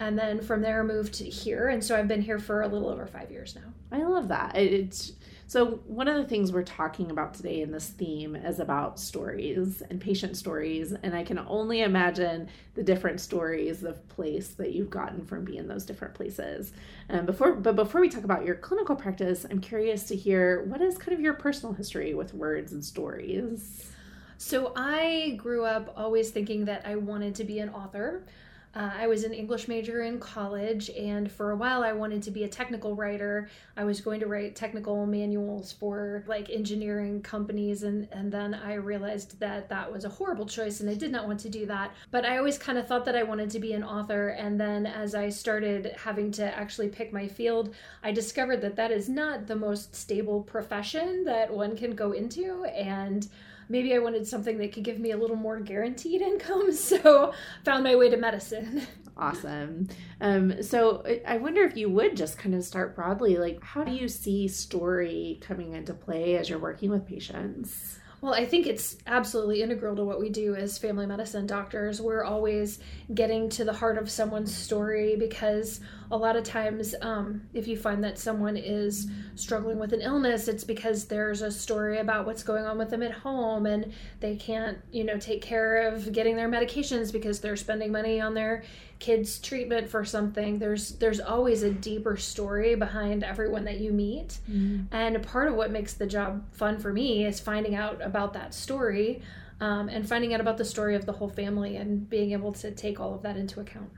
and 0.00 0.18
then 0.18 0.40
from 0.40 0.62
there 0.62 0.82
moved 0.82 1.18
here 1.18 1.68
and 1.68 1.84
so 1.84 1.94
i've 1.96 2.08
been 2.08 2.22
here 2.22 2.38
for 2.38 2.62
a 2.62 2.66
little 2.66 2.88
over 2.88 3.06
five 3.06 3.30
years 3.30 3.54
now 3.54 3.72
i 3.92 4.02
love 4.02 4.28
that 4.28 4.56
it's 4.56 5.12
so 5.52 5.82
one 5.86 6.08
of 6.08 6.16
the 6.16 6.24
things 6.24 6.50
we're 6.50 6.62
talking 6.62 7.10
about 7.10 7.34
today 7.34 7.60
in 7.60 7.70
this 7.70 7.88
theme 7.88 8.34
is 8.34 8.58
about 8.58 8.98
stories 8.98 9.82
and 9.90 10.00
patient 10.00 10.34
stories 10.34 10.94
and 11.02 11.14
i 11.14 11.22
can 11.22 11.38
only 11.40 11.82
imagine 11.82 12.48
the 12.74 12.82
different 12.82 13.20
stories 13.20 13.84
of 13.84 14.08
place 14.08 14.48
that 14.48 14.72
you've 14.72 14.88
gotten 14.88 15.22
from 15.26 15.44
being 15.44 15.68
those 15.68 15.84
different 15.84 16.14
places 16.14 16.72
and 17.10 17.26
before 17.26 17.52
but 17.52 17.76
before 17.76 18.00
we 18.00 18.08
talk 18.08 18.24
about 18.24 18.46
your 18.46 18.54
clinical 18.54 18.96
practice 18.96 19.44
i'm 19.50 19.60
curious 19.60 20.04
to 20.04 20.16
hear 20.16 20.64
what 20.64 20.80
is 20.80 20.96
kind 20.96 21.12
of 21.12 21.20
your 21.20 21.34
personal 21.34 21.74
history 21.74 22.14
with 22.14 22.32
words 22.32 22.72
and 22.72 22.82
stories 22.82 23.90
so 24.38 24.72
I 24.74 25.34
grew 25.36 25.64
up 25.64 25.94
always 25.96 26.30
thinking 26.30 26.64
that 26.64 26.84
I 26.84 26.96
wanted 26.96 27.36
to 27.36 27.44
be 27.44 27.60
an 27.60 27.68
author. 27.68 28.24
Uh, 28.74 28.90
I 29.00 29.06
was 29.06 29.24
an 29.24 29.34
English 29.34 29.68
major 29.68 30.02
in 30.02 30.18
college, 30.18 30.88
and 30.90 31.30
for 31.30 31.50
a 31.50 31.56
while 31.56 31.82
I 31.82 31.92
wanted 31.92 32.22
to 32.22 32.30
be 32.30 32.44
a 32.44 32.48
technical 32.48 32.96
writer. 32.96 33.50
I 33.76 33.84
was 33.84 34.00
going 34.00 34.20
to 34.20 34.26
write 34.26 34.56
technical 34.56 35.04
manuals 35.04 35.72
for 35.72 36.24
like 36.26 36.48
engineering 36.48 37.20
companies, 37.20 37.82
and, 37.82 38.08
and 38.12 38.32
then 38.32 38.54
I 38.54 38.74
realized 38.74 39.38
that 39.40 39.68
that 39.68 39.92
was 39.92 40.06
a 40.06 40.08
horrible 40.08 40.46
choice, 40.46 40.80
and 40.80 40.88
I 40.88 40.94
did 40.94 41.12
not 41.12 41.26
want 41.26 41.40
to 41.40 41.50
do 41.50 41.66
that. 41.66 41.92
But 42.10 42.24
I 42.24 42.38
always 42.38 42.56
kind 42.56 42.78
of 42.78 42.86
thought 42.86 43.04
that 43.04 43.16
I 43.16 43.24
wanted 43.24 43.50
to 43.50 43.60
be 43.60 43.74
an 43.74 43.84
author, 43.84 44.28
and 44.30 44.58
then 44.58 44.86
as 44.86 45.14
I 45.14 45.28
started 45.28 45.94
having 46.02 46.30
to 46.32 46.58
actually 46.58 46.88
pick 46.88 47.12
my 47.12 47.28
field, 47.28 47.74
I 48.02 48.12
discovered 48.12 48.62
that 48.62 48.76
that 48.76 48.90
is 48.90 49.06
not 49.06 49.46
the 49.46 49.56
most 49.56 49.94
stable 49.94 50.42
profession 50.42 51.24
that 51.24 51.52
one 51.52 51.76
can 51.76 51.94
go 51.94 52.12
into, 52.12 52.64
and 52.64 53.28
maybe 53.68 53.94
I 53.94 53.98
wanted 53.98 54.26
something 54.26 54.58
that 54.58 54.72
could 54.72 54.84
give 54.84 54.98
me 54.98 55.12
a 55.12 55.16
little 55.16 55.36
more 55.36 55.60
guaranteed 55.60 56.20
income. 56.20 56.70
So 56.82 57.32
found 57.64 57.84
my 57.84 57.96
way 57.96 58.10
to 58.10 58.16
medicine. 58.16 58.86
Awesome. 59.16 59.88
Um, 60.20 60.62
so 60.62 61.04
I 61.26 61.36
wonder 61.36 61.62
if 61.62 61.76
you 61.76 61.88
would 61.90 62.16
just 62.16 62.38
kind 62.38 62.54
of 62.54 62.64
start 62.64 62.96
broadly, 62.96 63.36
like 63.36 63.62
how 63.62 63.84
do 63.84 63.92
you 63.92 64.08
see 64.08 64.48
story 64.48 65.38
coming 65.42 65.74
into 65.74 65.94
play 65.94 66.36
as 66.36 66.48
you're 66.48 66.58
working 66.58 66.90
with 66.90 67.06
patients? 67.06 67.98
Well, 68.22 68.34
I 68.34 68.46
think 68.46 68.68
it's 68.68 68.96
absolutely 69.04 69.62
integral 69.62 69.96
to 69.96 70.04
what 70.04 70.20
we 70.20 70.28
do 70.28 70.54
as 70.54 70.78
family 70.78 71.06
medicine 71.06 71.44
doctors. 71.44 72.00
We're 72.00 72.22
always 72.22 72.78
getting 73.12 73.48
to 73.48 73.64
the 73.64 73.72
heart 73.72 73.98
of 73.98 74.08
someone's 74.08 74.56
story 74.56 75.16
because 75.16 75.80
a 76.08 76.16
lot 76.16 76.36
of 76.36 76.44
times, 76.44 76.94
um, 77.00 77.42
if 77.52 77.66
you 77.66 77.76
find 77.76 78.04
that 78.04 78.20
someone 78.20 78.56
is 78.56 79.10
struggling 79.34 79.80
with 79.80 79.92
an 79.92 80.02
illness, 80.02 80.46
it's 80.46 80.62
because 80.62 81.06
there's 81.06 81.42
a 81.42 81.50
story 81.50 81.98
about 81.98 82.24
what's 82.24 82.44
going 82.44 82.64
on 82.64 82.78
with 82.78 82.90
them 82.90 83.02
at 83.02 83.10
home 83.10 83.66
and 83.66 83.92
they 84.20 84.36
can't, 84.36 84.78
you 84.92 85.02
know, 85.02 85.18
take 85.18 85.42
care 85.42 85.88
of 85.88 86.12
getting 86.12 86.36
their 86.36 86.48
medications 86.48 87.12
because 87.12 87.40
they're 87.40 87.56
spending 87.56 87.90
money 87.90 88.20
on 88.20 88.34
their 88.34 88.62
kids 89.02 89.40
treatment 89.40 89.88
for 89.88 90.04
something 90.04 90.60
there's 90.60 90.92
there's 90.92 91.18
always 91.18 91.64
a 91.64 91.70
deeper 91.72 92.16
story 92.16 92.76
behind 92.76 93.24
everyone 93.24 93.64
that 93.64 93.80
you 93.80 93.92
meet. 93.92 94.38
Mm-hmm. 94.48 94.94
and 94.94 95.20
part 95.24 95.48
of 95.48 95.56
what 95.56 95.72
makes 95.72 95.94
the 95.94 96.06
job 96.06 96.44
fun 96.52 96.78
for 96.78 96.92
me 96.92 97.26
is 97.26 97.40
finding 97.40 97.74
out 97.74 98.00
about 98.00 98.32
that 98.34 98.54
story 98.54 99.20
um, 99.60 99.88
and 99.88 100.08
finding 100.08 100.32
out 100.34 100.40
about 100.40 100.56
the 100.56 100.64
story 100.64 100.94
of 100.94 101.04
the 101.04 101.10
whole 101.10 101.28
family 101.28 101.78
and 101.78 102.08
being 102.08 102.30
able 102.30 102.52
to 102.52 102.70
take 102.70 103.00
all 103.00 103.12
of 103.12 103.22
that 103.22 103.36
into 103.36 103.58
account. 103.58 103.90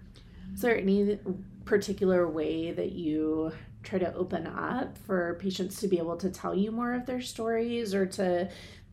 Is 0.54 0.62
there 0.62 0.78
any 0.78 1.18
particular 1.66 2.26
way 2.26 2.72
that 2.72 2.92
you 2.92 3.52
try 3.82 3.98
to 3.98 4.14
open 4.14 4.46
up 4.46 4.96
for 4.96 5.34
patients 5.38 5.80
to 5.80 5.88
be 5.88 5.98
able 5.98 6.16
to 6.16 6.30
tell 6.30 6.54
you 6.54 6.72
more 6.72 6.94
of 6.94 7.04
their 7.04 7.20
stories 7.20 7.94
or 7.94 8.06
to 8.06 8.48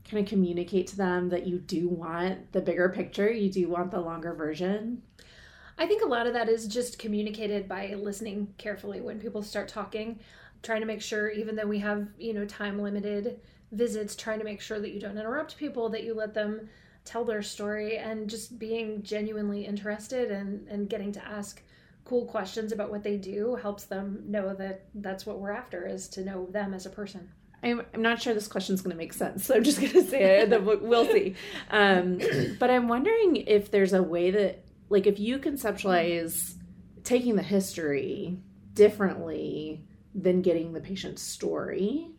kind 0.10 0.22
of 0.22 0.30
communicate 0.30 0.88
to 0.88 0.98
them 0.98 1.30
that 1.30 1.48
you 1.48 1.58
do 1.58 1.88
want 1.88 2.52
the 2.52 2.60
bigger 2.60 2.90
picture 2.90 3.32
you 3.32 3.50
do 3.50 3.70
want 3.70 3.92
the 3.92 4.00
longer 4.00 4.34
version 4.34 5.02
I 5.78 5.88
think 5.88 6.04
a 6.04 6.08
lot 6.08 6.28
of 6.28 6.34
that 6.34 6.50
is 6.50 6.68
just 6.68 7.00
communicated 7.00 7.68
by 7.68 7.94
listening 7.96 8.54
carefully 8.58 9.02
when 9.02 9.20
people 9.20 9.42
start 9.42 9.68
talking, 9.68 10.20
trying 10.64 10.82
to 10.82 10.88
make 10.88 11.02
sure, 11.02 11.30
even 11.30 11.56
though 11.56 11.68
we 11.68 11.80
have, 11.80 12.08
you 12.18 12.34
know, 12.34 12.46
time 12.46 12.80
limited 12.80 13.40
visits, 13.72 14.16
trying 14.16 14.40
to 14.40 14.46
make 14.46 14.62
sure 14.62 14.80
that 14.80 14.92
you 14.92 15.00
don't 15.00 15.18
interrupt 15.18 15.58
people, 15.58 15.90
that 15.90 16.04
you 16.04 16.14
let 16.14 16.34
them 16.34 16.70
tell 17.04 17.26
their 17.26 17.42
story, 17.42 17.98
and 17.98 18.30
just 18.30 18.60
being 18.60 19.02
genuinely 19.02 19.66
interested 19.66 20.30
and, 20.30 20.68
and 20.68 20.90
getting 20.90 21.12
to 21.12 21.26
ask 21.26 21.64
cool 22.06 22.26
questions 22.26 22.72
about 22.72 22.92
what 22.92 23.04
they 23.04 23.18
do 23.18 23.56
helps 23.56 23.86
them 23.86 24.24
know 24.28 24.54
that 24.54 24.86
that's 24.96 25.26
what 25.26 25.40
we're 25.40 25.52
after 25.52 25.88
is 25.88 26.08
to 26.10 26.24
know 26.24 26.46
them 26.48 26.74
as 26.74 26.86
a 26.86 26.90
person. 26.90 27.30
I'm, 27.64 27.84
I'm 27.94 28.02
not 28.02 28.22
sure 28.22 28.34
this 28.34 28.48
question 28.48 28.76
is 28.76 28.82
going 28.82 28.92
to 28.92 28.98
make 28.98 29.14
sense, 29.14 29.46
so 29.46 29.56
I'm 29.56 29.64
just 29.64 29.80
going 29.80 29.94
to 29.94 30.04
say 30.04 30.42
it. 30.42 30.64
we'll 30.64 31.06
see. 31.06 31.36
Um, 31.70 32.20
but 32.60 32.70
I'm 32.70 32.88
wondering 32.88 33.36
if 33.36 33.72
there's 33.72 33.94
a 33.94 34.02
way 34.02 34.32
that 34.32 34.64
like 34.92 35.08
if 35.08 35.20
you 35.20 35.40
conceptualize 35.40 36.56
taking 37.04 37.36
the 37.36 37.42
history 37.42 38.38
differently 38.74 39.84
than 40.14 40.42
getting 40.42 40.74
the 40.74 40.82
patient's 40.82 41.22
story 41.22 42.10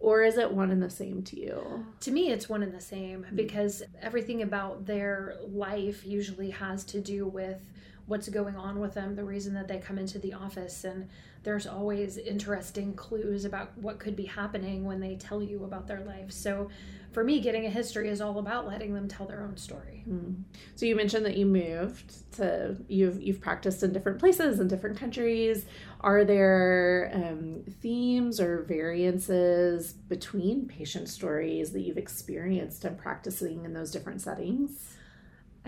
or 0.00 0.22
is 0.22 0.36
it 0.36 0.52
one 0.52 0.70
and 0.70 0.82
the 0.82 0.90
same 0.90 1.22
to 1.24 1.40
you? 1.40 1.86
To 2.00 2.10
me, 2.10 2.30
it's 2.30 2.48
one 2.48 2.62
and 2.62 2.72
the 2.72 2.80
same 2.80 3.26
because 3.34 3.82
everything 4.00 4.42
about 4.42 4.86
their 4.86 5.36
life 5.48 6.06
usually 6.06 6.50
has 6.50 6.84
to 6.86 7.00
do 7.00 7.26
with 7.26 7.60
what's 8.08 8.28
going 8.28 8.56
on 8.56 8.80
with 8.80 8.94
them, 8.94 9.14
the 9.14 9.24
reason 9.24 9.54
that 9.54 9.68
they 9.68 9.78
come 9.78 9.98
into 9.98 10.18
the 10.18 10.32
office. 10.32 10.82
And 10.84 11.08
there's 11.44 11.66
always 11.66 12.16
interesting 12.16 12.94
clues 12.94 13.44
about 13.44 13.76
what 13.78 13.98
could 13.98 14.16
be 14.16 14.24
happening 14.24 14.84
when 14.84 14.98
they 14.98 15.14
tell 15.16 15.42
you 15.42 15.62
about 15.64 15.86
their 15.86 16.00
life. 16.00 16.32
So 16.32 16.68
for 17.12 17.22
me, 17.22 17.40
getting 17.40 17.66
a 17.66 17.70
history 17.70 18.08
is 18.08 18.20
all 18.20 18.38
about 18.38 18.66
letting 18.66 18.94
them 18.94 19.08
tell 19.08 19.26
their 19.26 19.42
own 19.42 19.56
story. 19.56 20.04
Mm. 20.08 20.42
So 20.74 20.86
you 20.86 20.96
mentioned 20.96 21.24
that 21.26 21.36
you 21.36 21.46
moved 21.46 22.32
to 22.32 22.76
you've 22.88 23.22
you've 23.22 23.40
practiced 23.40 23.82
in 23.82 23.92
different 23.92 24.18
places 24.18 24.60
in 24.60 24.68
different 24.68 24.98
countries. 24.98 25.66
Are 26.00 26.24
there 26.24 27.10
um, 27.14 27.62
themes 27.80 28.40
or 28.40 28.62
variances 28.62 29.92
between 29.92 30.66
patient 30.66 31.08
stories 31.08 31.72
that 31.72 31.80
you've 31.80 31.98
experienced 31.98 32.84
in 32.84 32.96
practicing 32.96 33.64
in 33.64 33.72
those 33.72 33.90
different 33.90 34.20
settings? 34.20 34.97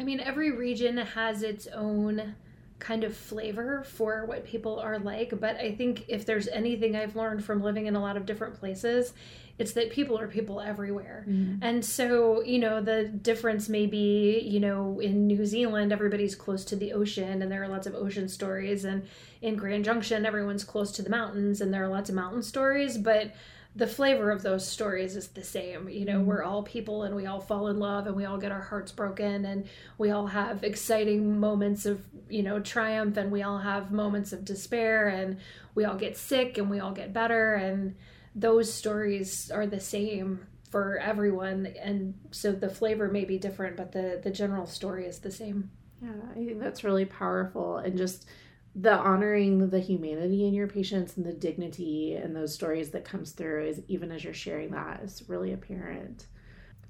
I 0.00 0.02
mean, 0.02 0.18
every 0.18 0.50
region 0.50 0.96
has 0.96 1.42
its 1.42 1.66
own 1.66 2.34
kind 2.78 3.04
of 3.04 3.14
flavor 3.14 3.84
for 3.84 4.24
what 4.24 4.46
people 4.46 4.80
are 4.80 4.98
like. 4.98 5.38
But 5.38 5.56
I 5.56 5.72
think 5.72 6.06
if 6.08 6.24
there's 6.24 6.48
anything 6.48 6.96
I've 6.96 7.14
learned 7.14 7.44
from 7.44 7.62
living 7.62 7.84
in 7.84 7.94
a 7.94 8.00
lot 8.00 8.16
of 8.16 8.24
different 8.24 8.54
places, 8.54 9.12
it's 9.58 9.72
that 9.72 9.90
people 9.90 10.18
are 10.18 10.26
people 10.26 10.58
everywhere. 10.58 11.26
Mm-hmm. 11.28 11.62
And 11.62 11.84
so, 11.84 12.42
you 12.42 12.58
know, 12.58 12.80
the 12.80 13.04
difference 13.04 13.68
may 13.68 13.86
be, 13.86 14.40
you 14.40 14.58
know, 14.58 15.00
in 15.00 15.26
New 15.26 15.44
Zealand, 15.44 15.92
everybody's 15.92 16.34
close 16.34 16.64
to 16.64 16.76
the 16.76 16.94
ocean 16.94 17.42
and 17.42 17.52
there 17.52 17.62
are 17.62 17.68
lots 17.68 17.86
of 17.86 17.94
ocean 17.94 18.26
stories. 18.26 18.86
And 18.86 19.06
in 19.42 19.56
Grand 19.56 19.84
Junction, 19.84 20.24
everyone's 20.24 20.64
close 20.64 20.92
to 20.92 21.02
the 21.02 21.10
mountains 21.10 21.60
and 21.60 21.74
there 21.74 21.84
are 21.84 21.88
lots 21.88 22.08
of 22.08 22.14
mountain 22.14 22.42
stories. 22.42 22.96
But 22.96 23.32
the 23.76 23.86
flavor 23.86 24.30
of 24.30 24.42
those 24.42 24.66
stories 24.66 25.14
is 25.14 25.28
the 25.28 25.44
same. 25.44 25.88
You 25.88 26.04
know, 26.04 26.18
mm-hmm. 26.18 26.26
we're 26.26 26.42
all 26.42 26.62
people 26.62 27.04
and 27.04 27.14
we 27.14 27.26
all 27.26 27.40
fall 27.40 27.68
in 27.68 27.78
love 27.78 28.06
and 28.06 28.16
we 28.16 28.24
all 28.24 28.38
get 28.38 28.50
our 28.50 28.60
hearts 28.60 28.90
broken 28.90 29.44
and 29.44 29.66
we 29.96 30.10
all 30.10 30.26
have 30.26 30.64
exciting 30.64 31.38
moments 31.38 31.86
of, 31.86 32.04
you 32.28 32.42
know, 32.42 32.58
triumph 32.58 33.16
and 33.16 33.30
we 33.30 33.42
all 33.42 33.58
have 33.58 33.92
moments 33.92 34.32
of 34.32 34.44
despair 34.44 35.08
and 35.08 35.38
we 35.74 35.84
all 35.84 35.96
get 35.96 36.16
sick 36.16 36.58
and 36.58 36.68
we 36.68 36.80
all 36.80 36.92
get 36.92 37.12
better 37.12 37.54
and 37.54 37.94
those 38.34 38.72
stories 38.72 39.50
are 39.50 39.66
the 39.66 39.80
same 39.80 40.46
for 40.70 40.98
everyone 40.98 41.66
and 41.82 42.14
so 42.30 42.52
the 42.52 42.68
flavor 42.68 43.08
may 43.08 43.24
be 43.24 43.38
different 43.38 43.76
but 43.76 43.90
the 43.90 44.20
the 44.22 44.30
general 44.30 44.66
story 44.66 45.06
is 45.06 45.20
the 45.20 45.30
same. 45.30 45.70
Yeah, 46.02 46.10
I 46.30 46.34
think 46.34 46.58
that's 46.60 46.82
really 46.82 47.04
powerful 47.04 47.76
and 47.76 47.96
just 47.96 48.26
the 48.74 48.92
honoring 48.92 49.70
the 49.70 49.80
humanity 49.80 50.46
in 50.46 50.54
your 50.54 50.68
patients 50.68 51.16
and 51.16 51.26
the 51.26 51.32
dignity 51.32 52.14
and 52.14 52.34
those 52.34 52.54
stories 52.54 52.90
that 52.90 53.04
comes 53.04 53.32
through 53.32 53.66
is 53.66 53.82
even 53.88 54.12
as 54.12 54.22
you're 54.22 54.32
sharing 54.32 54.70
that 54.70 55.00
is 55.02 55.24
really 55.28 55.52
apparent. 55.52 56.26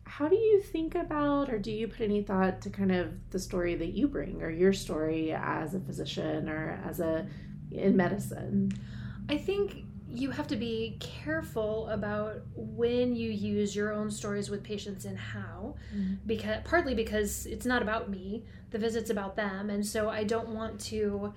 How 0.05 0.29
do 0.29 0.37
you 0.37 0.61
think 0.61 0.95
about 0.95 1.49
or 1.49 1.59
do 1.59 1.71
you 1.71 1.89
put 1.89 2.01
any 2.01 2.23
thought 2.23 2.61
to 2.63 2.71
kind 2.71 2.93
of 2.93 3.13
the 3.31 3.39
story 3.39 3.77
that 3.77 3.95
you 3.95 4.09
bring 4.09 4.43
or 4.43 4.51
your 4.51 4.73
story 4.73 5.33
as 5.33 5.75
a 5.75 5.81
physician 5.81 6.49
or 6.49 6.83
as 6.85 7.01
a 7.01 7.27
in 7.71 7.97
medicine? 7.97 8.73
I 9.29 9.39
think 9.39 9.85
you 10.13 10.31
have 10.33 10.49
to 10.49 10.57
be 10.57 10.97
careful 10.99 11.89
about 11.89 12.43
when 12.57 13.15
you 13.15 13.31
use 13.31 13.77
your 13.77 13.93
own 13.93 14.11
stories 14.11 14.51
with 14.51 14.65
patients 14.65 15.05
and 15.05 15.17
how 15.17 15.77
mm-hmm. 15.95 16.15
because 16.27 16.59
partly 16.65 16.95
because 16.95 17.47
it's 17.47 17.65
not 17.65 17.81
about 17.81 18.11
me. 18.11 18.45
The 18.71 18.79
visit's 18.79 19.11
about 19.11 19.37
them. 19.37 19.71
And 19.71 19.87
so 19.87 20.11
i 20.11 20.25
don't 20.25 20.49
want 20.49 20.81
to 20.81 21.33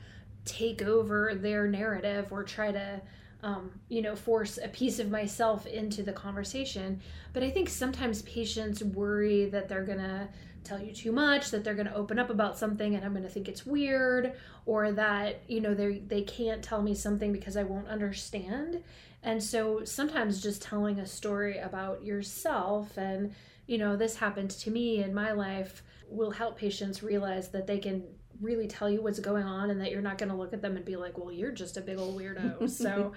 take 0.46 0.82
over 0.82 1.36
their 1.36 1.68
narrative 1.68 2.32
or 2.32 2.44
try 2.44 2.72
to 2.72 3.02
um, 3.44 3.72
you 3.90 4.02
know 4.02 4.16
force 4.16 4.58
a 4.64 4.70
piece 4.70 5.00
of 5.00 5.12
myself 5.12 5.66
into 5.68 6.02
the 6.02 6.14
conversation. 6.14 7.02
But 7.34 7.44
i 7.44 7.50
think 7.50 7.70
sometimes 7.70 8.22
patients 8.24 8.84
worry 8.84 9.46
that 9.50 9.68
they're 9.68 9.86
gonna 9.86 10.30
tell 10.64 10.82
you 10.82 10.94
too 10.94 11.12
much 11.12 11.52
that 11.52 11.64
they're 11.64 11.76
gonna 11.76 11.94
open 11.94 12.18
up 12.18 12.30
about 12.30 12.58
something 12.58 12.96
and 12.96 13.04
i'm 13.04 13.14
gonna 13.14 13.28
think 13.28 13.50
it's 13.50 13.66
weird 13.66 14.34
or 14.66 14.94
that 14.94 15.44
you 15.50 15.60
know 15.60 15.74
they 15.74 16.00
they 16.08 16.22
can't 16.22 16.64
tell 16.64 16.82
me 16.82 16.96
something 16.96 17.32
because 17.32 17.58
i 17.58 17.64
won't 17.64 17.88
understand. 17.88 18.84
And 19.26 19.42
so 19.42 19.86
sometimes 19.86 20.44
just 20.44 20.62
telling 20.62 21.00
a 21.00 21.06
story 21.06 21.58
about 21.58 22.04
yourself 22.04 22.98
and 22.98 23.34
you 23.68 23.78
know 23.78 23.96
this 23.96 24.16
happened 24.16 24.52
to 24.52 24.72
me 24.72 25.04
in 25.04 25.14
my 25.14 25.32
life 25.32 25.84
will 26.10 26.32
help 26.32 26.58
patients 26.58 27.02
realize 27.02 27.50
that 27.50 27.66
they 27.66 27.80
can 27.80 28.04
really 28.42 28.68
tell 28.68 28.90
you 28.90 29.02
what's 29.02 29.20
going 29.20 29.44
on 29.44 29.70
and 29.70 29.80
that 29.82 29.92
you're 29.92 30.02
not 30.02 30.18
going 30.18 30.30
to 30.30 30.36
look 30.36 30.54
at 30.54 30.62
them 30.62 30.75
and 30.75 30.86
be 30.86 30.96
like, 30.96 31.18
well, 31.18 31.32
you're 31.32 31.52
just 31.52 31.78
a 31.78 31.82
big 31.82 31.98
old 31.98 32.20
weirdo. 32.20 32.70
so, 32.70 33.13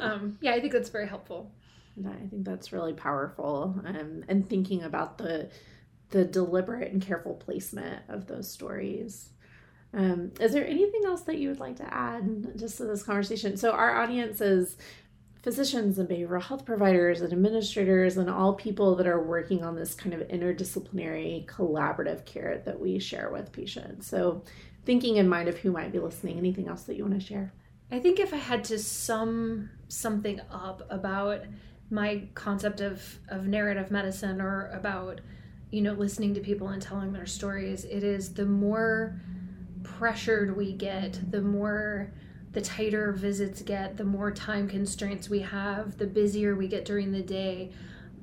um, 0.00 0.38
yeah, 0.40 0.52
I 0.52 0.60
think 0.60 0.72
that's 0.72 0.88
very 0.88 1.08
helpful. 1.08 1.52
No, 1.96 2.10
I 2.10 2.28
think 2.28 2.44
that's 2.44 2.72
really 2.72 2.92
powerful. 2.92 3.80
Um, 3.84 4.24
and 4.28 4.48
thinking 4.48 4.82
about 4.82 5.18
the 5.18 5.50
the 6.10 6.24
deliberate 6.24 6.92
and 6.92 7.00
careful 7.00 7.34
placement 7.34 8.02
of 8.08 8.26
those 8.26 8.50
stories. 8.50 9.30
Um, 9.92 10.32
is 10.40 10.52
there 10.52 10.66
anything 10.66 11.02
else 11.04 11.22
that 11.22 11.38
you 11.38 11.48
would 11.48 11.60
like 11.60 11.76
to 11.76 11.94
add 11.94 12.58
just 12.58 12.78
to 12.78 12.84
this 12.84 13.02
conversation? 13.02 13.56
So 13.56 13.70
our 13.70 14.00
audience 14.00 14.40
is 14.40 14.76
physicians 15.42 15.98
and 15.98 16.08
behavioral 16.08 16.42
health 16.42 16.64
providers 16.64 17.22
and 17.22 17.32
administrators 17.32 18.16
and 18.16 18.28
all 18.28 18.54
people 18.54 18.94
that 18.96 19.06
are 19.06 19.22
working 19.22 19.64
on 19.64 19.74
this 19.74 19.94
kind 19.94 20.14
of 20.14 20.20
interdisciplinary 20.28 21.46
collaborative 21.46 22.24
care 22.26 22.60
that 22.64 22.78
we 22.78 22.98
share 22.98 23.30
with 23.30 23.50
patients. 23.50 24.06
So 24.06 24.42
thinking 24.84 25.16
in 25.16 25.28
mind 25.28 25.48
of 25.48 25.56
who 25.56 25.72
might 25.72 25.92
be 25.92 25.98
listening, 25.98 26.36
anything 26.36 26.68
else 26.68 26.82
that 26.84 26.96
you 26.96 27.04
want 27.04 27.18
to 27.18 27.26
share? 27.26 27.52
I 27.90 27.98
think 27.98 28.20
if 28.20 28.32
I 28.32 28.36
had 28.36 28.64
to 28.64 28.78
sum 28.78 29.70
something 29.88 30.40
up 30.50 30.86
about 30.90 31.42
my 31.90 32.28
concept 32.34 32.80
of, 32.80 33.18
of 33.28 33.46
narrative 33.46 33.90
medicine 33.90 34.40
or 34.40 34.70
about, 34.72 35.20
you 35.70 35.82
know, 35.82 35.92
listening 35.94 36.34
to 36.34 36.40
people 36.40 36.68
and 36.68 36.80
telling 36.80 37.12
their 37.12 37.26
stories, 37.26 37.84
it 37.84 38.04
is 38.04 38.34
the 38.34 38.46
more 38.46 39.20
pressured 39.82 40.56
we 40.56 40.72
get, 40.72 41.18
the 41.30 41.40
more 41.40 42.12
the 42.52 42.60
tighter 42.60 43.12
visits 43.12 43.62
get, 43.62 43.96
the 43.96 44.04
more 44.04 44.30
time 44.30 44.68
constraints 44.68 45.28
we 45.28 45.40
have, 45.40 45.96
the 45.98 46.06
busier 46.06 46.56
we 46.56 46.66
get 46.66 46.84
during 46.84 47.12
the 47.12 47.22
day, 47.22 47.70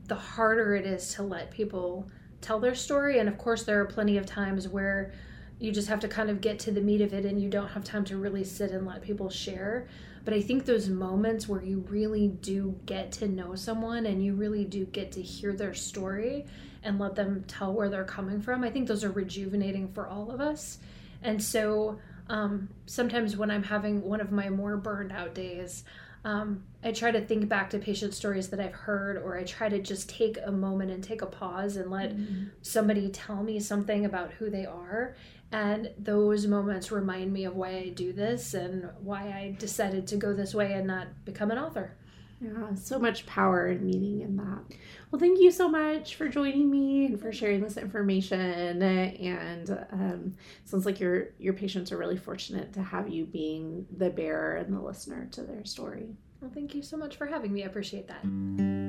the 0.08 0.16
harder 0.16 0.76
it 0.76 0.86
is 0.86 1.14
to 1.14 1.24
let 1.24 1.52
people 1.52 2.10
tell 2.42 2.60
their 2.60 2.76
story. 2.76 3.20
And 3.20 3.30
of 3.30 3.38
course, 3.38 3.64
there 3.64 3.80
are 3.80 3.86
plenty 3.86 4.18
of 4.18 4.26
times 4.26 4.68
where 4.68 5.14
you 5.60 5.72
just 5.72 5.88
have 5.88 6.00
to 6.02 6.08
kind 6.08 6.30
of 6.30 6.42
get 6.42 6.60
to 6.60 6.72
the 6.72 6.82
meat 6.82 7.02
of 7.02 7.14
it 7.14 7.26
and 7.26 7.42
you 7.42 7.50
don't 7.50 7.70
have 7.70 7.84
time 7.84 8.04
to 8.06 8.18
really 8.18 8.44
sit 8.44 8.72
and 8.72 8.86
let 8.86 9.02
people 9.02 9.30
share. 9.30 9.88
But 10.24 10.34
I 10.34 10.42
think 10.42 10.66
those 10.66 10.90
moments 10.90 11.48
where 11.48 11.64
you 11.64 11.86
really 11.90 12.28
do 12.28 12.78
get 12.86 13.14
to 13.14 13.28
know 13.28 13.56
someone 13.56 14.06
and 14.06 14.24
you 14.24 14.36
really 14.36 14.66
do 14.66 14.86
get 14.86 15.14
to 15.14 15.22
hear 15.22 15.54
their 15.54 15.74
story 15.74 16.46
and 16.84 17.00
let 17.00 17.16
them 17.16 17.44
tell 17.48 17.74
where 17.74 17.90
they're 17.90 18.04
coming 18.04 18.42
from, 18.42 18.64
I 18.64 18.70
think 18.70 18.88
those 18.88 19.04
are 19.04 19.12
rejuvenating 19.12 19.88
for 19.94 20.08
all 20.08 20.30
of 20.30 20.42
us. 20.42 20.80
And 21.24 21.42
so 21.42 21.98
um, 22.30 22.70
sometimes 22.86 23.38
when 23.38 23.52
I'm 23.52 23.64
having 23.64 24.02
one 24.02 24.22
of 24.22 24.32
my 24.32 24.50
more 24.50 24.78
burned 24.78 25.12
out 25.12 25.34
days, 25.34 25.84
um, 26.26 26.64
I 26.84 26.92
try 26.92 27.12
to 27.12 27.22
think 27.22 27.48
back 27.48 27.70
to 27.70 27.80
patient 27.80 28.14
stories 28.14 28.50
that 28.50 28.60
I've 28.60 28.74
heard, 28.74 29.18
or 29.18 29.38
I 29.38 29.44
try 29.44 29.70
to 29.70 29.80
just 29.80 30.10
take 30.10 30.38
a 30.44 30.52
moment 30.52 30.92
and 30.92 31.04
take 31.04 31.22
a 31.22 31.26
pause 31.26 31.78
and 31.78 31.90
let 31.90 32.12
mm-hmm. 32.12 32.48
somebody 32.62 33.10
tell 33.10 33.44
me 33.44 33.60
something 33.60 34.06
about 34.06 34.32
who 34.34 34.50
they 34.50 34.66
are. 34.66 35.16
And 35.52 35.92
those 35.98 36.46
moments 36.46 36.92
remind 36.92 37.32
me 37.32 37.46
of 37.46 37.56
why 37.56 37.70
I 37.70 37.90
do 37.90 38.12
this 38.12 38.54
and 38.54 38.90
why 39.00 39.30
I 39.30 39.56
decided 39.58 40.06
to 40.08 40.18
go 40.18 40.34
this 40.34 40.54
way 40.54 40.74
and 40.74 40.88
not 40.88 41.08
become 41.24 41.52
an 41.52 41.58
author. 41.58 41.96
Yeah, 42.40 42.76
so 42.76 43.00
much 43.00 43.26
power 43.26 43.66
and 43.66 43.82
meaning 43.82 44.22
in 44.22 44.36
that. 44.38 44.78
Well, 45.10 45.20
thank 45.20 45.40
you 45.40 45.50
so 45.50 45.68
much 45.68 46.16
for 46.16 46.28
joining 46.28 46.70
me 46.70 47.08
and 47.08 47.20
for 47.20 47.32
sharing 47.32 47.62
this 47.62 47.78
information. 47.78 48.82
And 48.84 49.86
um, 49.92 50.36
sounds 50.66 50.86
like 50.86 51.00
your 51.00 51.30
your 51.40 51.54
patients 51.54 51.92
are 51.92 51.98
really 51.98 52.18
fortunate 52.18 52.74
to 52.74 52.84
have 52.84 53.10
you 53.10 53.26
being 53.26 53.88
the 53.98 54.12
bearer 54.12 54.58
and 54.58 54.72
the 54.76 54.82
listener 54.82 55.28
to 55.32 55.42
their 55.42 55.66
story. 55.66 56.16
Well, 56.40 56.52
thank 56.54 56.76
you 56.76 56.84
so 56.84 56.98
much 56.98 57.16
for 57.16 57.26
having 57.26 57.52
me. 57.52 57.64
I 57.64 57.68
appreciate 57.68 58.08
that. 58.08 58.87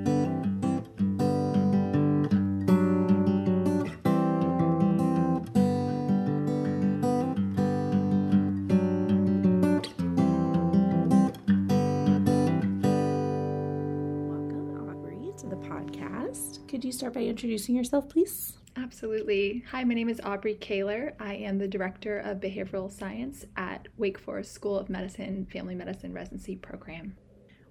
Start 16.98 17.14
by 17.14 17.22
introducing 17.22 17.76
yourself, 17.76 18.08
please? 18.08 18.58
Absolutely. 18.76 19.62
Hi, 19.70 19.84
my 19.84 19.94
name 19.94 20.08
is 20.08 20.20
Aubrey 20.24 20.56
Kaler. 20.56 21.14
I 21.20 21.34
am 21.34 21.56
the 21.56 21.68
Director 21.68 22.18
of 22.18 22.40
Behavioral 22.40 22.90
Science 22.90 23.44
at 23.56 23.86
Wake 23.98 24.18
Forest 24.18 24.52
School 24.52 24.76
of 24.76 24.90
Medicine 24.90 25.46
Family 25.52 25.76
Medicine 25.76 26.12
Residency 26.12 26.56
Program. 26.56 27.16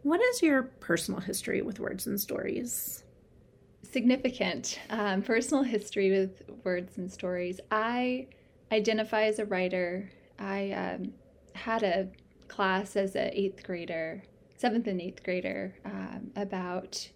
What 0.04 0.22
is 0.22 0.42
your 0.42 0.64
personal 0.64 1.20
history 1.20 1.62
with 1.62 1.78
words 1.78 2.08
and 2.08 2.18
stories? 2.18 3.04
Significant 3.84 4.80
um, 4.90 5.22
personal 5.22 5.64
history 5.64 6.10
with 6.10 6.44
words 6.64 6.98
and 6.98 7.12
stories. 7.12 7.60
I 7.70 8.28
identify 8.72 9.24
as 9.24 9.40
a 9.40 9.46
writer. 9.46 10.10
I 10.40 10.72
um, 10.72 11.12
had 11.54 11.84
a 11.84 12.08
class 12.48 12.96
as 12.96 13.18
an 13.18 13.32
eighth 13.34 13.64
grader, 13.64 14.24
seventh 14.56 14.88
and 14.88 15.02
eighth 15.02 15.22
grader, 15.22 15.76
um, 15.84 16.32
about 16.38 17.10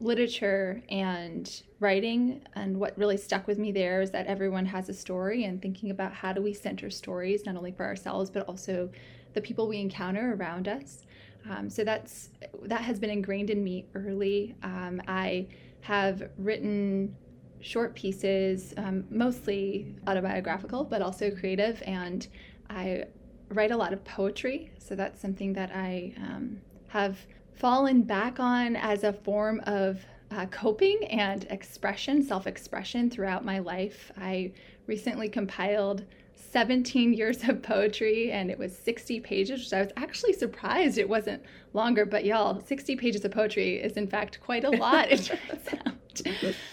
literature 0.00 0.82
and 0.88 1.62
writing 1.80 2.40
and 2.54 2.78
what 2.78 2.96
really 2.96 3.16
stuck 3.16 3.46
with 3.46 3.58
me 3.58 3.72
there 3.72 4.00
is 4.00 4.10
that 4.12 4.26
everyone 4.26 4.64
has 4.64 4.88
a 4.88 4.94
story 4.94 5.44
and 5.44 5.60
thinking 5.60 5.90
about 5.90 6.12
how 6.12 6.32
do 6.32 6.40
we 6.40 6.52
center 6.52 6.88
stories 6.88 7.44
not 7.44 7.56
only 7.56 7.72
for 7.72 7.84
ourselves 7.84 8.30
but 8.30 8.46
also 8.48 8.88
the 9.34 9.40
people 9.40 9.66
we 9.66 9.78
encounter 9.78 10.34
around 10.34 10.68
us. 10.68 11.04
Um, 11.50 11.68
so 11.68 11.84
that's 11.84 12.30
that 12.64 12.80
has 12.82 12.98
been 12.98 13.10
ingrained 13.10 13.50
in 13.50 13.62
me 13.62 13.86
early. 13.94 14.54
Um, 14.62 15.00
i 15.08 15.46
have 15.80 16.30
written 16.38 17.14
short 17.60 17.94
pieces 17.94 18.74
um, 18.76 19.04
mostly 19.10 19.94
autobiographical 20.06 20.84
but 20.84 21.02
also 21.02 21.30
creative 21.30 21.82
and 21.86 22.28
i 22.70 23.04
write 23.50 23.70
a 23.72 23.76
lot 23.76 23.92
of 23.92 24.04
poetry. 24.04 24.70
So 24.78 24.94
that's 24.94 25.20
something 25.20 25.52
that 25.54 25.70
i 25.74 26.12
um, 26.18 26.60
have 26.88 27.18
fallen 27.58 28.02
back 28.02 28.38
on 28.38 28.76
as 28.76 29.04
a 29.04 29.12
form 29.12 29.60
of 29.66 30.04
uh, 30.30 30.46
coping 30.46 30.98
and 31.10 31.44
expression, 31.50 32.22
self 32.22 32.46
expression 32.46 33.10
throughout 33.10 33.44
my 33.44 33.58
life. 33.58 34.12
I 34.16 34.52
recently 34.86 35.28
compiled 35.28 36.04
17 36.50 37.12
years 37.12 37.48
of 37.48 37.62
poetry 37.62 38.32
and 38.32 38.50
it 38.50 38.58
was 38.58 38.76
60 38.76 39.20
pages, 39.20 39.60
which 39.60 39.72
I 39.72 39.82
was 39.82 39.92
actually 39.96 40.32
surprised 40.32 40.98
it 40.98 41.08
wasn't 41.08 41.42
longer. 41.72 42.06
But 42.06 42.24
y'all, 42.24 42.60
60 42.60 42.96
pages 42.96 43.24
of 43.24 43.32
poetry 43.32 43.76
is 43.76 43.92
in 43.92 44.06
fact 44.06 44.40
quite 44.40 44.64
a 44.64 44.70
lot, 44.70 45.10
it 45.10 45.24
turns 45.24 45.68
out. 45.86 45.94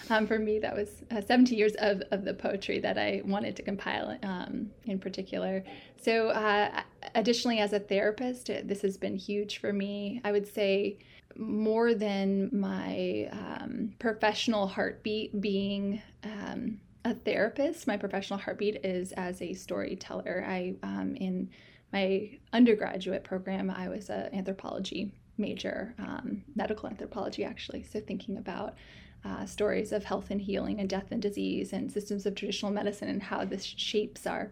Um, 0.09 0.25
for 0.25 0.39
me, 0.39 0.59
that 0.59 0.75
was 0.75 1.03
uh, 1.11 1.21
70 1.21 1.55
years 1.55 1.73
of, 1.79 2.01
of 2.11 2.25
the 2.25 2.33
poetry 2.33 2.79
that 2.79 2.97
I 2.97 3.21
wanted 3.25 3.55
to 3.57 3.63
compile 3.63 4.17
um, 4.23 4.71
in 4.85 4.99
particular. 4.99 5.63
So, 6.01 6.29
uh, 6.29 6.81
additionally, 7.13 7.59
as 7.59 7.73
a 7.73 7.79
therapist, 7.79 8.47
this 8.63 8.81
has 8.81 8.97
been 8.97 9.15
huge 9.15 9.59
for 9.59 9.71
me. 9.71 10.21
I 10.23 10.31
would 10.31 10.47
say 10.51 10.97
more 11.37 11.93
than 11.93 12.49
my 12.51 13.29
um, 13.31 13.93
professional 13.99 14.67
heartbeat 14.67 15.39
being 15.41 16.01
um, 16.23 16.79
a 17.05 17.13
therapist, 17.13 17.85
my 17.85 17.95
professional 17.95 18.39
heartbeat 18.39 18.83
is 18.83 19.11
as 19.13 19.41
a 19.41 19.53
storyteller. 19.53 20.43
I, 20.45 20.75
um, 20.81 21.15
in 21.15 21.49
my 21.93 22.31
undergraduate 22.51 23.23
program, 23.23 23.69
I 23.69 23.87
was 23.87 24.09
an 24.09 24.33
anthropology 24.33 25.13
major, 25.37 25.93
um, 25.99 26.43
medical 26.55 26.89
anthropology 26.89 27.43
actually. 27.43 27.83
So, 27.83 27.99
thinking 27.99 28.37
about 28.37 28.73
uh, 29.23 29.45
stories 29.45 29.91
of 29.91 30.03
health 30.03 30.31
and 30.31 30.41
healing 30.41 30.79
and 30.79 30.89
death 30.89 31.11
and 31.11 31.21
disease 31.21 31.73
and 31.73 31.91
systems 31.91 32.25
of 32.25 32.33
traditional 32.33 32.71
medicine 32.71 33.09
and 33.09 33.21
how 33.21 33.45
this 33.45 33.63
shapes 33.63 34.25
our 34.25 34.51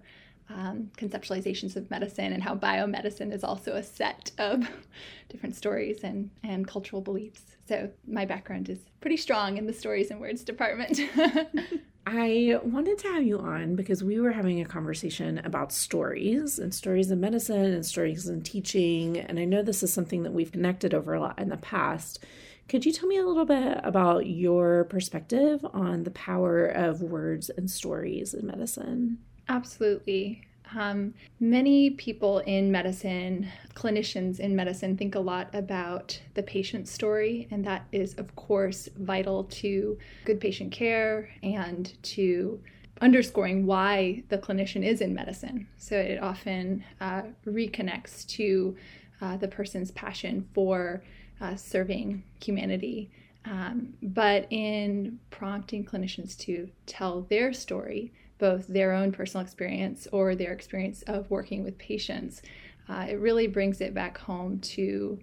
um, 0.50 0.92
conceptualizations 0.98 1.76
of 1.76 1.90
medicine 1.90 2.34
and 2.34 2.44
how 2.44 2.56
biomedicine 2.56 3.34
is 3.34 3.44
also 3.44 3.74
a 3.74 3.84
set 3.84 4.32
of 4.38 4.68
different 5.30 5.56
stories 5.56 6.04
and, 6.04 6.30
and 6.44 6.68
cultural 6.68 7.02
beliefs. 7.02 7.56
So 7.68 7.90
my 8.08 8.26
background 8.26 8.70
is 8.70 8.80
pretty 9.02 9.18
strong 9.18 9.58
in 9.58 9.66
the 9.66 9.74
stories 9.74 10.12
and 10.12 10.20
words 10.20 10.44
department. 10.44 11.00
I 12.06 12.60
wanted 12.64 12.98
to 13.00 13.08
have 13.10 13.24
you 13.24 13.40
on 13.40 13.76
because 13.76 14.04
we 14.04 14.20
were 14.20 14.32
having 14.32 14.60
a 14.60 14.66
conversation 14.66 15.40
about 15.40 15.72
stories 15.72 16.60
and 16.60 16.74
stories 16.74 17.12
in 17.12 17.22
medicine 17.22 17.74
and 17.74 17.86
stories 17.86 18.28
in 18.28 18.42
teaching. 18.42 19.18
And 19.18 19.40
I 19.40 19.46
know 19.46 19.62
this 19.62 19.84
is 19.84 19.94
something 19.94 20.24
that 20.24 20.34
we've 20.34 20.52
connected 20.52 20.94
over 20.94 21.14
a 21.14 21.22
lot 21.22 21.40
in 21.40 21.50
the 21.50 21.58
past. 21.58 22.24
Could 22.68 22.86
you 22.86 22.92
tell 22.92 23.08
me 23.08 23.18
a 23.18 23.26
little 23.26 23.46
bit 23.46 23.80
about 23.84 24.28
your 24.28 24.86
perspective 24.86 25.66
on 25.74 26.04
the 26.04 26.12
power 26.12 26.66
of 26.66 27.02
words 27.02 27.50
and 27.50 27.70
stories 27.70 28.34
in 28.34 28.48
medicine? 28.48 29.20
Absolutely. 29.48 30.44
Um, 30.76 31.14
many 31.40 31.92
people 31.92 32.40
in 32.40 32.72
medicine, 32.72 33.48
clinicians 33.76 34.40
in 34.40 34.56
medicine, 34.56 34.98
think 34.98 35.16
a 35.16 35.20
lot 35.20 35.50
about 35.54 36.20
the 36.34 36.44
patient 36.44 36.88
story, 36.88 37.48
and 37.52 37.66
that 37.66 37.86
is, 37.92 38.14
of 38.16 38.36
course, 38.36 38.90
vital 38.98 39.44
to 39.46 39.98
good 40.26 40.40
patient 40.40 40.72
care 40.72 41.30
and 41.44 41.94
to 42.04 42.60
underscoring 43.02 43.66
why 43.66 44.24
the 44.30 44.38
clinician 44.38 44.86
is 44.86 45.02
in 45.02 45.14
medicine. 45.14 45.68
So 45.78 45.98
it 45.98 46.22
often 46.22 46.84
uh, 47.02 47.24
reconnects 47.46 48.26
to 48.30 48.76
uh, 49.22 49.38
the 49.38 49.48
person's 49.48 49.92
passion 49.92 50.48
for 50.54 51.04
uh, 51.42 51.56
serving 51.56 52.24
humanity. 52.42 53.12
Um, 53.46 53.94
but 54.02 54.48
in 54.52 55.20
prompting 55.30 55.84
clinicians 55.84 56.38
to 56.40 56.70
tell 56.86 57.22
their 57.24 57.52
story, 57.52 58.14
both 58.38 58.68
their 58.68 58.94
own 58.94 59.12
personal 59.12 59.44
experience 59.44 60.08
or 60.12 60.36
their 60.36 60.52
experience 60.52 61.02
of 61.04 61.30
working 61.30 61.64
with 61.64 61.78
patients. 61.78 62.42
Uh, 62.90 63.06
it 63.10 63.20
really 63.20 63.48
brings 63.48 63.82
it 63.82 63.94
back 63.94 64.18
home 64.18 64.60
to 64.60 65.20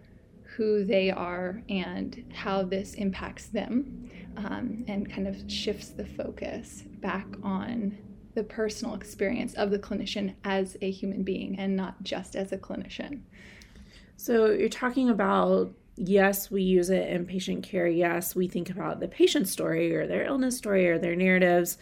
who 0.56 0.84
they 0.84 1.10
are 1.10 1.62
and 1.68 2.24
how 2.34 2.62
this 2.62 2.94
impacts 2.94 3.46
them 3.46 4.10
um, 4.36 4.84
and 4.88 5.10
kind 5.10 5.28
of 5.28 5.36
shifts 5.50 5.90
the 5.90 6.04
focus 6.04 6.84
back 7.00 7.26
on 7.42 7.96
the 8.34 8.44
personal 8.44 8.94
experience 8.94 9.54
of 9.54 9.70
the 9.70 9.78
clinician 9.78 10.34
as 10.44 10.76
a 10.82 10.90
human 10.90 11.22
being 11.22 11.58
and 11.58 11.76
not 11.76 12.02
just 12.02 12.36
as 12.36 12.52
a 12.52 12.58
clinician. 12.58 13.20
So 14.16 14.50
you're 14.50 14.68
talking 14.68 15.10
about 15.10 15.72
yes, 15.96 16.50
we 16.50 16.62
use 16.62 16.90
it 16.90 17.08
in 17.08 17.26
patient 17.26 17.62
care. 17.62 17.86
Yes, 17.86 18.34
we 18.34 18.48
think 18.48 18.70
about 18.70 19.00
the 19.00 19.08
patient 19.08 19.48
story 19.48 19.94
or 19.94 20.06
their 20.06 20.24
illness 20.24 20.56
story 20.56 20.88
or 20.88 20.98
their 20.98 21.14
narratives, 21.16 21.78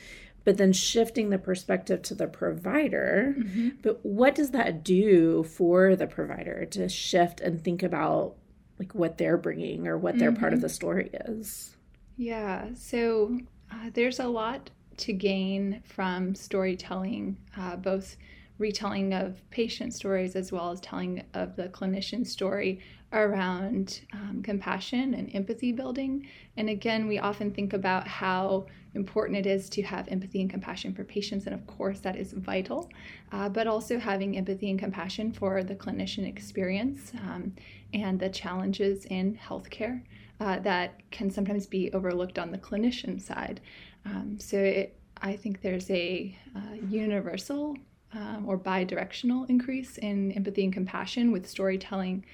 but 0.48 0.56
then 0.56 0.72
shifting 0.72 1.28
the 1.28 1.36
perspective 1.36 2.00
to 2.00 2.14
the 2.14 2.26
provider. 2.26 3.34
Mm-hmm. 3.36 3.68
But 3.82 4.00
what 4.02 4.34
does 4.34 4.52
that 4.52 4.82
do 4.82 5.42
for 5.42 5.94
the 5.94 6.06
provider 6.06 6.64
to 6.70 6.88
shift 6.88 7.42
and 7.42 7.62
think 7.62 7.82
about 7.82 8.36
like 8.78 8.94
what 8.94 9.18
they're 9.18 9.36
bringing 9.36 9.86
or 9.86 9.98
what 9.98 10.18
their 10.18 10.30
mm-hmm. 10.32 10.40
part 10.40 10.54
of 10.54 10.60
mm-hmm. 10.60 10.62
the 10.62 10.68
story 10.70 11.10
is? 11.12 11.76
Yeah, 12.16 12.68
so 12.74 13.38
uh, 13.70 13.90
there's 13.92 14.20
a 14.20 14.26
lot 14.26 14.70
to 14.96 15.12
gain 15.12 15.82
from 15.84 16.34
storytelling, 16.34 17.36
uh, 17.54 17.76
both 17.76 18.16
retelling 18.56 19.12
of 19.12 19.42
patient 19.50 19.92
stories 19.92 20.34
as 20.34 20.50
well 20.50 20.70
as 20.70 20.80
telling 20.80 21.24
of 21.34 21.56
the 21.56 21.68
clinician 21.68 22.26
story 22.26 22.80
around 23.12 24.00
um, 24.14 24.42
compassion 24.42 25.12
and 25.12 25.30
empathy 25.34 25.72
building. 25.72 26.26
And 26.56 26.70
again, 26.70 27.06
we 27.06 27.18
often 27.18 27.52
think 27.52 27.74
about 27.74 28.08
how 28.08 28.64
important 28.98 29.38
it 29.38 29.46
is 29.46 29.70
to 29.70 29.82
have 29.82 30.06
empathy 30.08 30.40
and 30.42 30.50
compassion 30.50 30.92
for 30.94 31.04
patients, 31.04 31.46
and 31.46 31.54
of 31.54 31.66
course, 31.66 32.00
that 32.00 32.16
is 32.16 32.32
vital, 32.32 32.90
uh, 33.32 33.48
but 33.48 33.66
also 33.66 33.98
having 33.98 34.36
empathy 34.36 34.68
and 34.70 34.78
compassion 34.78 35.32
for 35.32 35.62
the 35.62 35.74
clinician 35.74 36.26
experience 36.28 37.12
um, 37.22 37.54
and 37.94 38.20
the 38.20 38.28
challenges 38.28 39.06
in 39.06 39.38
healthcare. 39.48 40.02
Uh, 40.40 40.58
that 40.60 41.00
can 41.10 41.28
sometimes 41.30 41.66
be 41.66 41.92
overlooked 41.92 42.38
on 42.38 42.52
the 42.52 42.58
clinician 42.58 43.20
side. 43.20 43.60
Um, 44.04 44.38
so 44.38 44.56
it, 44.56 44.96
I 45.20 45.34
think 45.34 45.62
there's 45.62 45.90
a 45.90 46.36
uh, 46.54 46.74
universal 46.88 47.76
um, 48.12 48.44
or 48.46 48.56
bi-directional 48.56 49.44
increase 49.44 49.98
in 49.98 50.32
empathy 50.32 50.62
and 50.64 50.72
compassion 50.72 51.32
with 51.32 51.48
storytelling, 51.48 52.24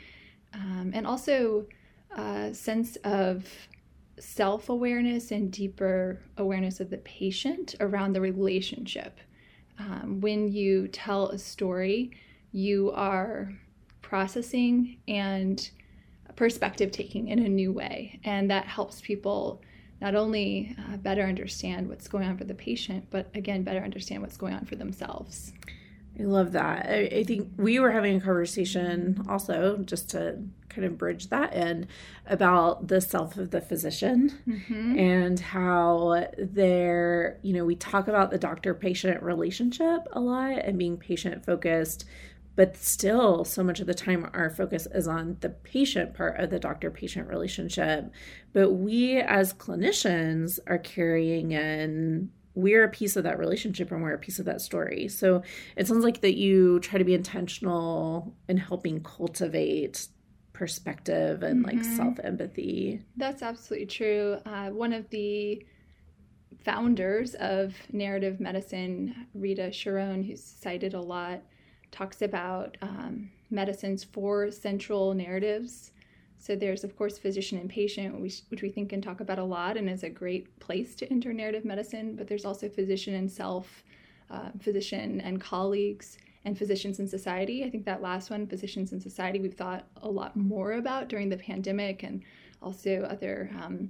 um, 0.52 0.92
and 0.94 1.06
also 1.06 1.66
a 2.16 2.52
sense 2.52 2.96
of 3.04 3.48
self-awareness 4.18 5.30
and 5.30 5.50
deeper 5.50 6.20
awareness 6.36 6.80
of 6.80 6.90
the 6.90 6.98
patient 6.98 7.74
around 7.80 8.12
the 8.12 8.20
relationship. 8.20 9.18
Um, 9.78 10.20
when 10.20 10.52
you 10.52 10.88
tell 10.88 11.28
a 11.28 11.38
story, 11.38 12.12
you 12.52 12.92
are 12.92 13.52
processing 14.02 14.98
and 15.08 15.70
perspective 16.36 16.92
taking 16.92 17.28
in 17.28 17.40
a 17.40 17.48
new 17.48 17.72
way, 17.72 18.20
and 18.24 18.50
that 18.50 18.66
helps 18.66 19.00
people 19.00 19.60
not 20.00 20.14
only 20.14 20.76
uh, 20.78 20.96
better 20.98 21.22
understand 21.22 21.88
what's 21.88 22.08
going 22.08 22.26
on 22.28 22.36
for 22.36 22.44
the 22.44 22.54
patient, 22.54 23.06
but 23.10 23.28
again, 23.34 23.62
better 23.62 23.80
understand 23.80 24.22
what's 24.22 24.36
going 24.36 24.54
on 24.54 24.64
for 24.64 24.76
themselves. 24.76 25.52
I 26.18 26.22
love 26.24 26.52
that. 26.52 26.86
I, 26.88 27.10
I, 27.12 27.24
think 27.24 27.50
we 27.56 27.80
were 27.80 27.90
having 27.90 28.16
a 28.16 28.20
conversation 28.20 29.24
also 29.28 29.78
just 29.78 30.10
to 30.10 30.38
kind 30.68 30.84
of 30.84 30.96
bridge 30.96 31.28
that 31.28 31.54
in 31.54 31.88
about 32.26 32.86
the 32.86 33.00
self 33.00 33.36
of 33.36 33.50
the 33.50 33.60
physician 33.60 34.32
mm-hmm. 34.48 34.98
and 34.98 35.40
how 35.40 36.26
there, 36.38 37.38
you 37.42 37.52
know, 37.52 37.64
we 37.64 37.74
talk 37.74 38.06
about 38.06 38.30
the 38.30 38.38
doctor 38.38 38.74
patient 38.74 39.22
relationship 39.22 40.06
a 40.12 40.20
lot 40.20 40.58
and 40.58 40.78
being 40.78 40.96
patient 40.96 41.44
focused, 41.44 42.04
but 42.56 42.76
still 42.76 43.44
so 43.44 43.64
much 43.64 43.80
of 43.80 43.86
the 43.86 43.94
time 43.94 44.28
our 44.32 44.50
focus 44.50 44.86
is 44.94 45.08
on 45.08 45.36
the 45.40 45.48
patient 45.48 46.14
part 46.14 46.38
of 46.38 46.50
the 46.50 46.58
doctor 46.58 46.90
patient 46.90 47.28
relationship 47.28 48.10
but 48.52 48.70
we 48.70 49.16
as 49.16 49.52
clinicians 49.52 50.58
are 50.66 50.78
carrying 50.78 51.50
in 51.50 52.30
we're 52.54 52.84
a 52.84 52.88
piece 52.88 53.16
of 53.16 53.24
that 53.24 53.38
relationship 53.38 53.90
and 53.90 54.02
we're 54.02 54.14
a 54.14 54.18
piece 54.18 54.38
of 54.38 54.44
that 54.44 54.60
story 54.60 55.08
so 55.08 55.42
it 55.76 55.86
sounds 55.86 56.04
like 56.04 56.20
that 56.20 56.36
you 56.36 56.78
try 56.80 56.98
to 56.98 57.04
be 57.04 57.14
intentional 57.14 58.34
in 58.48 58.56
helping 58.56 59.02
cultivate 59.02 60.08
perspective 60.52 61.42
and 61.42 61.64
mm-hmm. 61.64 61.76
like 61.76 61.84
self 61.84 62.18
empathy 62.22 63.02
that's 63.16 63.42
absolutely 63.42 63.86
true 63.86 64.38
uh, 64.46 64.68
one 64.70 64.92
of 64.92 65.08
the 65.10 65.64
founders 66.64 67.34
of 67.34 67.74
narrative 67.92 68.40
medicine 68.40 69.26
rita 69.34 69.70
charon 69.70 70.22
who's 70.22 70.42
cited 70.42 70.94
a 70.94 71.00
lot 71.00 71.42
talks 71.90 72.22
about 72.22 72.76
um, 72.82 73.30
medicine's 73.54 74.04
four 74.04 74.50
central 74.50 75.14
narratives. 75.14 75.92
So 76.44 76.54
there's, 76.54 76.84
of 76.84 76.94
course, 76.94 77.16
physician 77.16 77.56
and 77.58 77.70
patient, 77.70 78.20
which, 78.20 78.42
which 78.50 78.60
we 78.60 78.68
think 78.68 78.90
can 78.90 79.00
talk 79.00 79.20
about 79.20 79.38
a 79.38 79.44
lot 79.44 79.78
and 79.78 79.88
is 79.88 80.02
a 80.02 80.10
great 80.10 80.60
place 80.60 80.94
to 80.96 81.10
enter 81.10 81.32
narrative 81.32 81.64
medicine. 81.64 82.16
But 82.16 82.28
there's 82.28 82.44
also 82.44 82.68
physician 82.68 83.14
and 83.14 83.32
self, 83.32 83.82
uh, 84.30 84.50
physician 84.60 85.22
and 85.22 85.40
colleagues, 85.40 86.18
and 86.44 86.58
physicians 86.58 87.00
in 87.00 87.08
society. 87.08 87.64
I 87.64 87.70
think 87.70 87.86
that 87.86 88.02
last 88.02 88.28
one, 88.28 88.46
physicians 88.46 88.92
in 88.92 89.00
society, 89.00 89.40
we've 89.40 89.54
thought 89.54 89.86
a 90.02 90.10
lot 90.10 90.36
more 90.36 90.72
about 90.72 91.08
during 91.08 91.30
the 91.30 91.38
pandemic 91.38 92.02
and 92.02 92.22
also 92.60 93.08
other 93.10 93.50
um, 93.58 93.88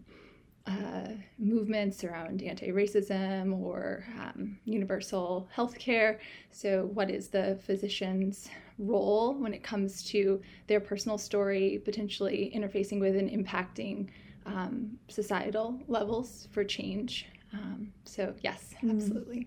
uh, 0.68 1.08
movements 1.40 2.04
around 2.04 2.40
anti 2.40 2.68
racism 2.68 3.52
or 3.60 4.04
um, 4.20 4.56
universal 4.64 5.48
health 5.52 5.76
care. 5.76 6.20
So, 6.52 6.88
what 6.94 7.10
is 7.10 7.30
the 7.30 7.58
physician's 7.66 8.48
role 8.78 9.34
when 9.34 9.54
it 9.54 9.62
comes 9.62 10.02
to 10.04 10.40
their 10.66 10.80
personal 10.80 11.18
story, 11.18 11.80
potentially 11.84 12.52
interfacing 12.54 13.00
with 13.00 13.16
and 13.16 13.30
impacting 13.30 14.08
um, 14.46 14.98
societal 15.08 15.80
levels 15.88 16.48
for 16.52 16.64
change? 16.64 17.26
Um, 17.52 17.92
so, 18.04 18.34
yes, 18.42 18.74
mm-hmm. 18.76 18.90
absolutely. 18.90 19.46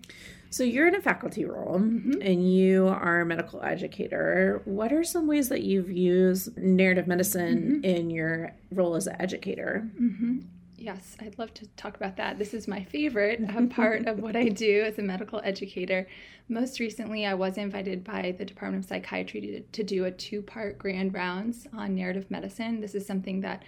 So, 0.50 0.64
you're 0.64 0.88
in 0.88 0.94
a 0.94 1.00
faculty 1.00 1.44
role 1.44 1.78
mm-hmm. 1.78 2.22
and 2.22 2.50
you 2.50 2.88
are 2.88 3.20
a 3.20 3.26
medical 3.26 3.62
educator. 3.62 4.62
What 4.64 4.92
are 4.92 5.04
some 5.04 5.26
ways 5.26 5.50
that 5.50 5.62
you've 5.62 5.90
used 5.90 6.56
narrative 6.56 7.06
medicine 7.06 7.82
mm-hmm. 7.82 7.84
in 7.84 8.10
your 8.10 8.54
role 8.72 8.94
as 8.96 9.06
an 9.06 9.20
educator? 9.20 9.86
Mm-hmm. 10.00 10.38
Yes, 10.80 11.16
I'd 11.20 11.38
love 11.38 11.52
to 11.54 11.66
talk 11.76 11.96
about 11.96 12.16
that. 12.18 12.38
This 12.38 12.54
is 12.54 12.68
my 12.68 12.84
favorite 12.84 13.40
uh, 13.48 13.66
part 13.66 14.06
of 14.06 14.20
what 14.20 14.36
I 14.36 14.48
do 14.48 14.82
as 14.82 14.98
a 14.98 15.02
medical 15.02 15.40
educator. 15.42 16.06
Most 16.48 16.78
recently, 16.78 17.26
I 17.26 17.34
was 17.34 17.58
invited 17.58 18.04
by 18.04 18.32
the 18.38 18.44
Department 18.44 18.84
of 18.84 18.88
Psychiatry 18.88 19.40
to, 19.40 19.60
to 19.60 19.82
do 19.82 20.04
a 20.04 20.12
two 20.12 20.40
part 20.40 20.78
grand 20.78 21.14
rounds 21.14 21.66
on 21.72 21.96
narrative 21.96 22.30
medicine. 22.30 22.80
This 22.80 22.94
is 22.94 23.04
something 23.04 23.40
that 23.40 23.64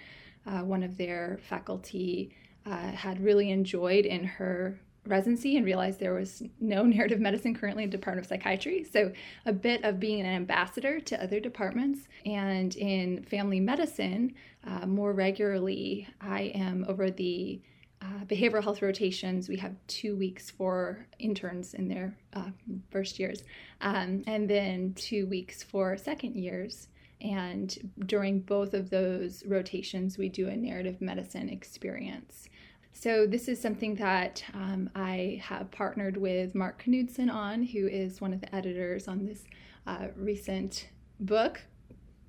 uh, 0.47 0.61
one 0.61 0.83
of 0.83 0.97
their 0.97 1.37
faculty 1.49 2.33
uh, 2.65 2.91
had 2.91 3.21
really 3.21 3.51
enjoyed 3.51 4.05
in 4.05 4.23
her 4.23 4.79
residency 5.05 5.57
and 5.57 5.65
realized 5.65 5.99
there 5.99 6.13
was 6.13 6.43
no 6.59 6.83
narrative 6.85 7.19
medicine 7.19 7.55
currently 7.55 7.83
in 7.83 7.89
the 7.89 7.97
Department 7.97 8.25
of 8.25 8.29
Psychiatry. 8.29 8.83
So, 8.83 9.11
a 9.45 9.53
bit 9.53 9.83
of 9.83 9.99
being 9.99 10.21
an 10.21 10.27
ambassador 10.27 10.99
to 10.99 11.23
other 11.23 11.39
departments. 11.39 12.07
And 12.25 12.75
in 12.75 13.23
family 13.23 13.59
medicine, 13.59 14.35
uh, 14.65 14.85
more 14.85 15.13
regularly, 15.13 16.07
I 16.19 16.51
am 16.55 16.85
over 16.87 17.09
the 17.09 17.61
uh, 18.01 18.25
behavioral 18.25 18.63
health 18.63 18.81
rotations. 18.81 19.47
We 19.47 19.57
have 19.57 19.75
two 19.87 20.15
weeks 20.15 20.49
for 20.49 21.05
interns 21.19 21.73
in 21.75 21.87
their 21.87 22.17
uh, 22.33 22.49
first 22.89 23.19
years, 23.19 23.43
um, 23.81 24.23
and 24.25 24.49
then 24.49 24.93
two 24.95 25.27
weeks 25.27 25.61
for 25.61 25.97
second 25.97 26.35
years. 26.35 26.87
And 27.21 27.91
during 28.07 28.39
both 28.39 28.73
of 28.73 28.89
those 28.89 29.45
rotations, 29.45 30.17
we 30.17 30.29
do 30.29 30.47
a 30.47 30.55
narrative 30.55 30.99
medicine 30.99 31.49
experience. 31.49 32.49
So, 32.93 33.25
this 33.25 33.47
is 33.47 33.59
something 33.59 33.95
that 33.95 34.43
um, 34.53 34.89
I 34.95 35.41
have 35.43 35.71
partnered 35.71 36.17
with 36.17 36.53
Mark 36.53 36.83
Knudson 36.83 37.31
on, 37.31 37.63
who 37.63 37.87
is 37.87 38.21
one 38.21 38.33
of 38.33 38.41
the 38.41 38.53
editors 38.53 39.07
on 39.07 39.25
this 39.25 39.43
uh, 39.87 40.07
recent 40.15 40.89
book, 41.19 41.61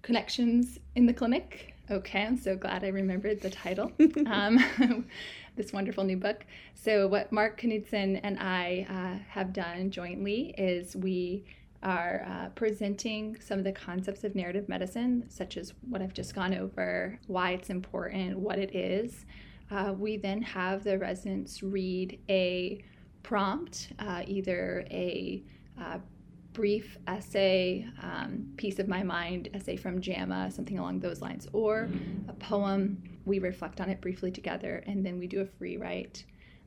Connections 0.03 0.79
in 0.95 1.07
the 1.07 1.13
Clinic. 1.13 1.75
Okay, 1.91 2.23
I'm 2.23 2.39
so 2.39 2.57
glad 2.57 2.85
I 2.85 2.89
remembered 2.89 3.41
the 3.41 3.51
title. 3.51 3.93
um, 4.27 4.59
this 5.57 5.73
wonderful 5.73 6.05
new 6.05 6.17
book. 6.17 6.47
So, 6.75 7.07
what 7.07 7.33
Mark 7.33 7.61
Knudson 7.61 8.21
and 8.23 8.39
I 8.39 8.87
uh, 8.89 9.23
have 9.29 9.53
done 9.53 9.91
jointly 9.91 10.55
is 10.57 10.97
we 10.97 11.45
are 11.83 12.25
uh, 12.27 12.49
presenting 12.51 13.37
some 13.41 13.59
of 13.59 13.65
the 13.65 13.73
concepts 13.73 14.25
of 14.25 14.35
narrative 14.35 14.69
medicine, 14.69 15.25
such 15.29 15.57
as 15.57 15.75
what 15.89 16.01
I've 16.01 16.15
just 16.15 16.35
gone 16.35 16.55
over, 16.55 17.19
why 17.27 17.51
it's 17.51 17.71
important, 17.71 18.39
what 18.39 18.59
it 18.59 18.75
is. 18.75 19.25
Uh, 19.71 19.95
we 19.97 20.17
then 20.17 20.43
have 20.43 20.85
the 20.85 20.99
residents 20.99 21.63
read 21.63 22.19
a 22.29 22.83
prompt, 23.23 23.93
uh, 23.99 24.23
either 24.27 24.85
a 24.91 25.43
uh, 25.81 25.99
brief 26.53 26.99
essay, 27.07 27.87
um, 28.03 28.53
piece 28.57 28.79
of 28.79 28.89
my 28.89 29.03
mind 29.03 29.49
essay 29.55 29.77
from 29.77 30.01
JAMA, 30.01 30.51
something 30.51 30.79
along 30.79 31.01
those 31.01 31.21
lines, 31.21 31.49
or 31.53 31.89
a 32.29 32.33
poem. 32.35 33.03
We 33.25 33.39
reflect 33.39 33.81
on 33.81 33.89
it 33.89 34.01
briefly 34.01 34.31
together, 34.31 34.83
and 34.87 35.05
then 35.05 35.19
we 35.19 35.27
do 35.27 35.41
a 35.41 35.47
free 35.47 35.77
write. 35.77 36.25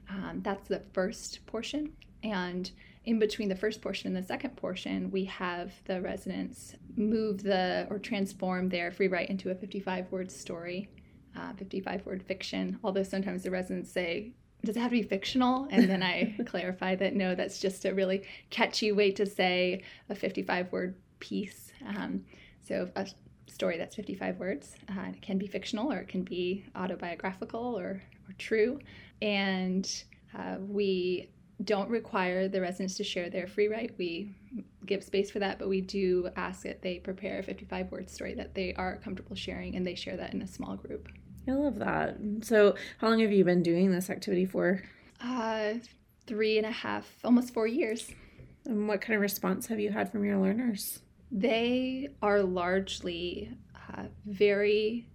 Um, 0.09 0.41
that's 0.43 0.67
the 0.67 0.81
first 0.93 1.45
portion. 1.45 1.91
And 2.23 2.71
in 3.05 3.19
between 3.19 3.49
the 3.49 3.55
first 3.55 3.81
portion 3.81 4.07
and 4.07 4.23
the 4.23 4.27
second 4.27 4.55
portion, 4.55 5.11
we 5.11 5.25
have 5.25 5.73
the 5.85 6.01
residents 6.01 6.75
move 6.95 7.43
the 7.43 7.87
or 7.89 7.99
transform 7.99 8.69
their 8.69 8.91
free 8.91 9.07
write 9.07 9.29
into 9.29 9.51
a 9.51 9.55
55 9.55 10.11
word 10.11 10.31
story, 10.31 10.89
uh, 11.35 11.53
55 11.53 12.05
word 12.05 12.23
fiction. 12.23 12.79
Although 12.83 13.03
sometimes 13.03 13.43
the 13.43 13.51
residents 13.51 13.91
say, 13.91 14.31
does 14.63 14.75
it 14.75 14.79
have 14.79 14.89
to 14.89 14.97
be 14.97 15.03
fictional? 15.03 15.67
And 15.69 15.89
then 15.89 16.01
I 16.01 16.35
clarify 16.45 16.95
that 16.95 17.15
no, 17.15 17.35
that's 17.35 17.59
just 17.59 17.85
a 17.85 17.93
really 17.93 18.23
catchy 18.49 18.91
way 18.91 19.11
to 19.11 19.25
say 19.25 19.83
a 20.09 20.15
55 20.15 20.71
word 20.71 20.95
piece. 21.19 21.71
Um, 21.87 22.23
so 22.67 22.89
a 22.95 23.07
story 23.47 23.77
that's 23.77 23.95
55 23.95 24.37
words 24.37 24.75
uh, 24.89 25.09
it 25.09 25.21
can 25.21 25.37
be 25.37 25.47
fictional 25.47 25.91
or 25.91 25.99
it 25.99 26.07
can 26.07 26.23
be 26.23 26.65
autobiographical 26.75 27.77
or, 27.77 28.01
or 28.27 28.33
true. 28.37 28.79
And 29.21 29.89
uh, 30.37 30.55
we 30.59 31.29
don't 31.63 31.89
require 31.89 32.49
the 32.49 32.59
residents 32.59 32.95
to 32.95 33.03
share 33.03 33.29
their 33.29 33.47
free 33.47 33.67
write. 33.67 33.95
We 33.97 34.35
give 34.85 35.03
space 35.03 35.31
for 35.31 35.39
that, 35.39 35.57
but 35.57 35.69
we 35.69 35.79
do 35.79 36.29
ask 36.35 36.63
that 36.63 36.81
they 36.81 36.99
prepare 36.99 37.39
a 37.39 37.43
55 37.43 37.91
word 37.91 38.09
story 38.09 38.33
that 38.35 38.55
they 38.55 38.73
are 38.73 38.97
comfortable 38.97 39.35
sharing 39.35 39.75
and 39.75 39.87
they 39.87 39.95
share 39.95 40.17
that 40.17 40.33
in 40.33 40.41
a 40.41 40.47
small 40.47 40.75
group. 40.75 41.07
I 41.47 41.51
love 41.51 41.79
that. 41.79 42.17
So, 42.41 42.75
how 42.99 43.09
long 43.09 43.19
have 43.19 43.31
you 43.31 43.43
been 43.43 43.63
doing 43.63 43.91
this 43.91 44.09
activity 44.09 44.45
for? 44.45 44.81
Uh, 45.21 45.75
three 46.25 46.57
and 46.57 46.65
a 46.65 46.71
half, 46.71 47.07
almost 47.23 47.53
four 47.53 47.67
years. 47.67 48.11
And 48.65 48.87
what 48.87 49.01
kind 49.01 49.15
of 49.15 49.21
response 49.21 49.67
have 49.67 49.79
you 49.79 49.91
had 49.91 50.11
from 50.11 50.25
your 50.25 50.39
learners? 50.39 50.99
They 51.31 52.09
are 52.21 52.41
largely 52.41 53.51
uh, 53.75 54.03
very 54.25 55.07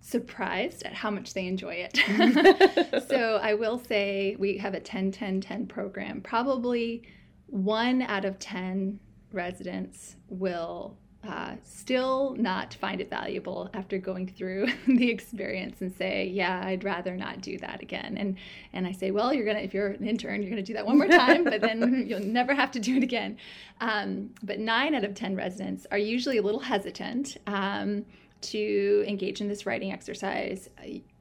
surprised 0.00 0.82
at 0.84 0.94
how 0.94 1.10
much 1.10 1.34
they 1.34 1.46
enjoy 1.46 1.86
it. 1.88 3.04
so 3.08 3.38
I 3.42 3.54
will 3.54 3.78
say 3.78 4.36
we 4.38 4.58
have 4.58 4.74
a 4.74 4.80
10 4.80 5.12
10 5.12 5.40
10 5.40 5.66
program. 5.66 6.20
Probably 6.20 7.02
one 7.46 8.02
out 8.02 8.24
of 8.24 8.38
10 8.38 8.98
residents 9.32 10.16
will 10.28 10.96
uh, 11.28 11.54
still 11.62 12.34
not 12.38 12.74
find 12.74 13.00
it 13.00 13.10
valuable 13.10 13.68
after 13.74 13.98
going 13.98 14.26
through 14.26 14.66
the 14.86 15.10
experience 15.10 15.80
and 15.80 15.94
say, 15.96 16.26
yeah, 16.26 16.62
I'd 16.64 16.82
rather 16.82 17.14
not 17.14 17.42
do 17.42 17.58
that 17.58 17.82
again. 17.82 18.16
And 18.16 18.36
and 18.72 18.86
I 18.86 18.92
say, 18.92 19.10
well, 19.10 19.34
you're 19.34 19.44
gonna 19.44 19.60
if 19.60 19.74
you're 19.74 19.88
an 19.88 20.06
intern, 20.06 20.40
you're 20.42 20.50
gonna 20.50 20.62
do 20.62 20.74
that 20.74 20.86
one 20.86 20.96
more 20.96 21.08
time, 21.24 21.44
but 21.44 21.60
then 21.60 22.06
you'll 22.06 22.20
never 22.20 22.54
have 22.54 22.70
to 22.72 22.80
do 22.80 22.96
it 22.96 23.02
again. 23.02 23.36
Um, 23.80 24.30
but 24.42 24.58
nine 24.58 24.94
out 24.94 25.04
of 25.04 25.14
ten 25.14 25.36
residents 25.36 25.86
are 25.90 25.98
usually 25.98 26.38
a 26.38 26.42
little 26.42 26.60
hesitant. 26.60 27.36
Um, 27.46 28.06
to 28.40 29.04
engage 29.06 29.40
in 29.40 29.48
this 29.48 29.66
writing 29.66 29.92
exercise, 29.92 30.68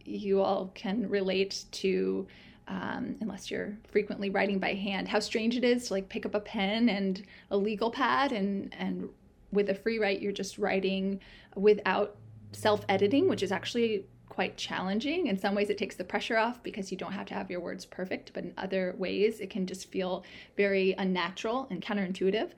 you 0.05 0.41
all 0.41 0.71
can 0.73 1.07
relate 1.09 1.65
to, 1.71 2.27
um, 2.67 3.15
unless 3.21 3.51
you're 3.51 3.77
frequently 3.91 4.29
writing 4.29 4.59
by 4.59 4.73
hand, 4.73 5.07
how 5.07 5.19
strange 5.19 5.57
it 5.57 5.63
is 5.63 5.87
to 5.87 5.93
like 5.93 6.09
pick 6.09 6.25
up 6.25 6.35
a 6.35 6.39
pen 6.39 6.89
and 6.89 7.23
a 7.51 7.57
legal 7.57 7.91
pad 7.91 8.31
and 8.31 8.73
and 8.77 9.09
with 9.51 9.69
a 9.69 9.75
free 9.75 9.99
write 9.99 10.21
you're 10.21 10.31
just 10.31 10.57
writing 10.57 11.19
without 11.55 12.17
self-editing, 12.51 13.27
which 13.27 13.43
is 13.43 13.51
actually 13.51 14.05
quite 14.27 14.57
challenging. 14.57 15.27
In 15.27 15.37
some 15.37 15.55
ways, 15.55 15.69
it 15.69 15.77
takes 15.77 15.95
the 15.95 16.03
pressure 16.03 16.37
off 16.37 16.63
because 16.63 16.91
you 16.91 16.97
don't 16.97 17.11
have 17.11 17.25
to 17.27 17.33
have 17.33 17.51
your 17.51 17.59
words 17.59 17.85
perfect, 17.85 18.31
but 18.33 18.43
in 18.43 18.53
other 18.57 18.95
ways, 18.97 19.39
it 19.39 19.49
can 19.49 19.65
just 19.65 19.91
feel 19.91 20.23
very 20.55 20.95
unnatural 20.97 21.67
and 21.69 21.81
counterintuitive. 21.81 22.51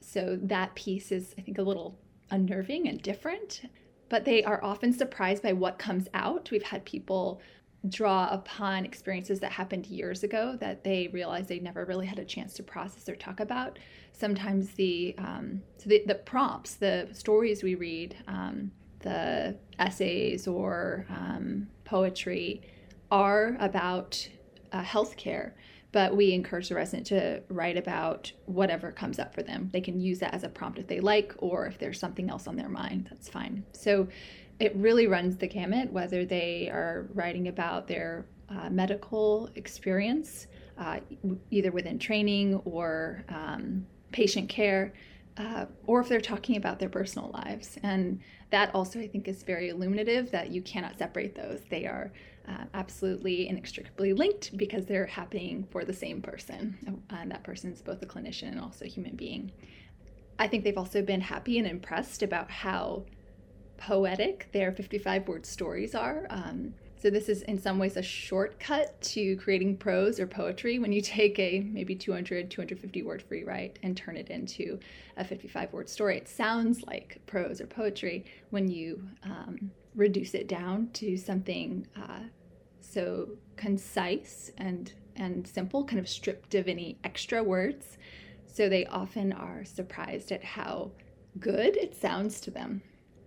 So 0.00 0.38
that 0.42 0.74
piece 0.74 1.12
is, 1.12 1.34
I 1.38 1.42
think, 1.42 1.58
a 1.58 1.62
little 1.62 1.98
unnerving 2.30 2.88
and 2.88 3.00
different 3.00 3.62
but 4.08 4.24
they 4.24 4.42
are 4.44 4.62
often 4.64 4.92
surprised 4.92 5.42
by 5.42 5.52
what 5.52 5.78
comes 5.78 6.08
out. 6.14 6.50
We've 6.50 6.62
had 6.62 6.84
people 6.84 7.40
draw 7.88 8.28
upon 8.30 8.84
experiences 8.84 9.38
that 9.40 9.52
happened 9.52 9.86
years 9.86 10.24
ago 10.24 10.56
that 10.60 10.82
they 10.82 11.08
realize 11.08 11.46
they 11.46 11.60
never 11.60 11.84
really 11.84 12.06
had 12.06 12.18
a 12.18 12.24
chance 12.24 12.54
to 12.54 12.62
process 12.62 13.08
or 13.08 13.14
talk 13.14 13.40
about. 13.40 13.78
Sometimes 14.12 14.70
the 14.72 15.14
um, 15.18 15.62
so 15.76 15.88
the, 15.88 16.02
the 16.06 16.16
prompts, 16.16 16.74
the 16.74 17.08
stories 17.12 17.62
we 17.62 17.76
read, 17.76 18.16
um, 18.26 18.72
the 19.00 19.56
essays 19.78 20.48
or 20.48 21.06
um, 21.08 21.68
poetry 21.84 22.62
are 23.10 23.56
about 23.60 24.28
uh, 24.72 24.82
healthcare 24.82 25.52
but 25.92 26.14
we 26.14 26.32
encourage 26.32 26.68
the 26.68 26.74
resident 26.74 27.06
to 27.06 27.42
write 27.48 27.76
about 27.76 28.30
whatever 28.44 28.92
comes 28.92 29.18
up 29.18 29.34
for 29.34 29.42
them. 29.42 29.70
They 29.72 29.80
can 29.80 30.00
use 30.00 30.18
that 30.18 30.34
as 30.34 30.44
a 30.44 30.48
prompt 30.48 30.78
if 30.78 30.86
they 30.86 31.00
like, 31.00 31.34
or 31.38 31.66
if 31.66 31.78
there's 31.78 31.98
something 31.98 32.28
else 32.28 32.46
on 32.46 32.56
their 32.56 32.68
mind, 32.68 33.08
that's 33.10 33.28
fine. 33.28 33.64
So 33.72 34.08
it 34.60 34.74
really 34.76 35.06
runs 35.06 35.36
the 35.36 35.46
gamut, 35.46 35.92
whether 35.92 36.24
they 36.24 36.68
are 36.68 37.06
writing 37.14 37.48
about 37.48 37.86
their 37.86 38.26
uh, 38.48 38.68
medical 38.70 39.50
experience, 39.54 40.46
uh, 40.78 41.00
either 41.50 41.70
within 41.70 41.98
training 41.98 42.56
or 42.64 43.24
um, 43.28 43.86
patient 44.10 44.48
care, 44.48 44.92
uh, 45.36 45.66
or 45.86 46.00
if 46.00 46.08
they're 46.08 46.20
talking 46.20 46.56
about 46.56 46.78
their 46.78 46.88
personal 46.88 47.30
lives. 47.30 47.78
And 47.82 48.20
that 48.50 48.74
also, 48.74 48.98
I 48.98 49.06
think, 49.06 49.28
is 49.28 49.42
very 49.42 49.68
illuminative 49.68 50.30
that 50.32 50.50
you 50.50 50.62
cannot 50.62 50.98
separate 50.98 51.34
those. 51.34 51.60
They 51.68 51.86
are 51.86 52.10
uh, 52.48 52.64
absolutely 52.74 53.48
inextricably 53.48 54.12
linked 54.12 54.56
because 54.56 54.86
they're 54.86 55.06
happening 55.06 55.68
for 55.70 55.84
the 55.84 55.92
same 55.92 56.22
person. 56.22 57.00
And 57.10 57.30
that 57.30 57.44
person 57.44 57.72
is 57.72 57.82
both 57.82 58.02
a 58.02 58.06
clinician 58.06 58.48
and 58.48 58.60
also 58.60 58.86
a 58.86 58.88
human 58.88 59.14
being. 59.14 59.52
I 60.38 60.48
think 60.48 60.64
they've 60.64 60.78
also 60.78 61.02
been 61.02 61.20
happy 61.20 61.58
and 61.58 61.66
impressed 61.66 62.22
about 62.22 62.50
how 62.50 63.04
poetic 63.78 64.50
their 64.52 64.72
55 64.72 65.26
word 65.26 65.46
stories 65.46 65.94
are. 65.94 66.26
Um, 66.30 66.74
so 67.00 67.10
this 67.10 67.28
is 67.28 67.42
in 67.42 67.58
some 67.58 67.78
ways 67.78 67.96
a 67.96 68.02
shortcut 68.02 69.00
to 69.02 69.36
creating 69.36 69.76
prose 69.76 70.18
or 70.18 70.26
poetry 70.26 70.80
when 70.80 70.92
you 70.92 71.00
take 71.00 71.38
a 71.38 71.60
maybe 71.60 71.94
200, 71.94 72.50
250 72.50 73.02
word 73.02 73.22
free 73.22 73.44
write 73.44 73.78
and 73.84 73.96
turn 73.96 74.16
it 74.16 74.30
into 74.30 74.80
a 75.16 75.24
55 75.24 75.72
word 75.72 75.88
story. 75.88 76.16
It 76.16 76.28
sounds 76.28 76.82
like 76.82 77.20
prose 77.26 77.60
or 77.60 77.66
poetry 77.66 78.24
when 78.50 78.68
you 78.68 79.00
um, 79.22 79.70
reduce 79.94 80.34
it 80.34 80.48
down 80.48 80.90
to 80.94 81.16
something 81.16 81.86
uh, 81.96 82.20
so 82.80 83.28
concise 83.56 84.50
and 84.58 84.92
and 85.18 85.46
simple, 85.46 85.84
kind 85.84 85.98
of 85.98 86.08
stripped 86.08 86.54
of 86.54 86.68
any 86.68 86.96
extra 87.04 87.42
words. 87.42 87.98
So 88.46 88.68
they 88.68 88.86
often 88.86 89.32
are 89.32 89.64
surprised 89.64 90.32
at 90.32 90.44
how 90.44 90.92
good 91.38 91.76
it 91.76 91.94
sounds 91.94 92.40
to 92.42 92.50
them. 92.50 92.82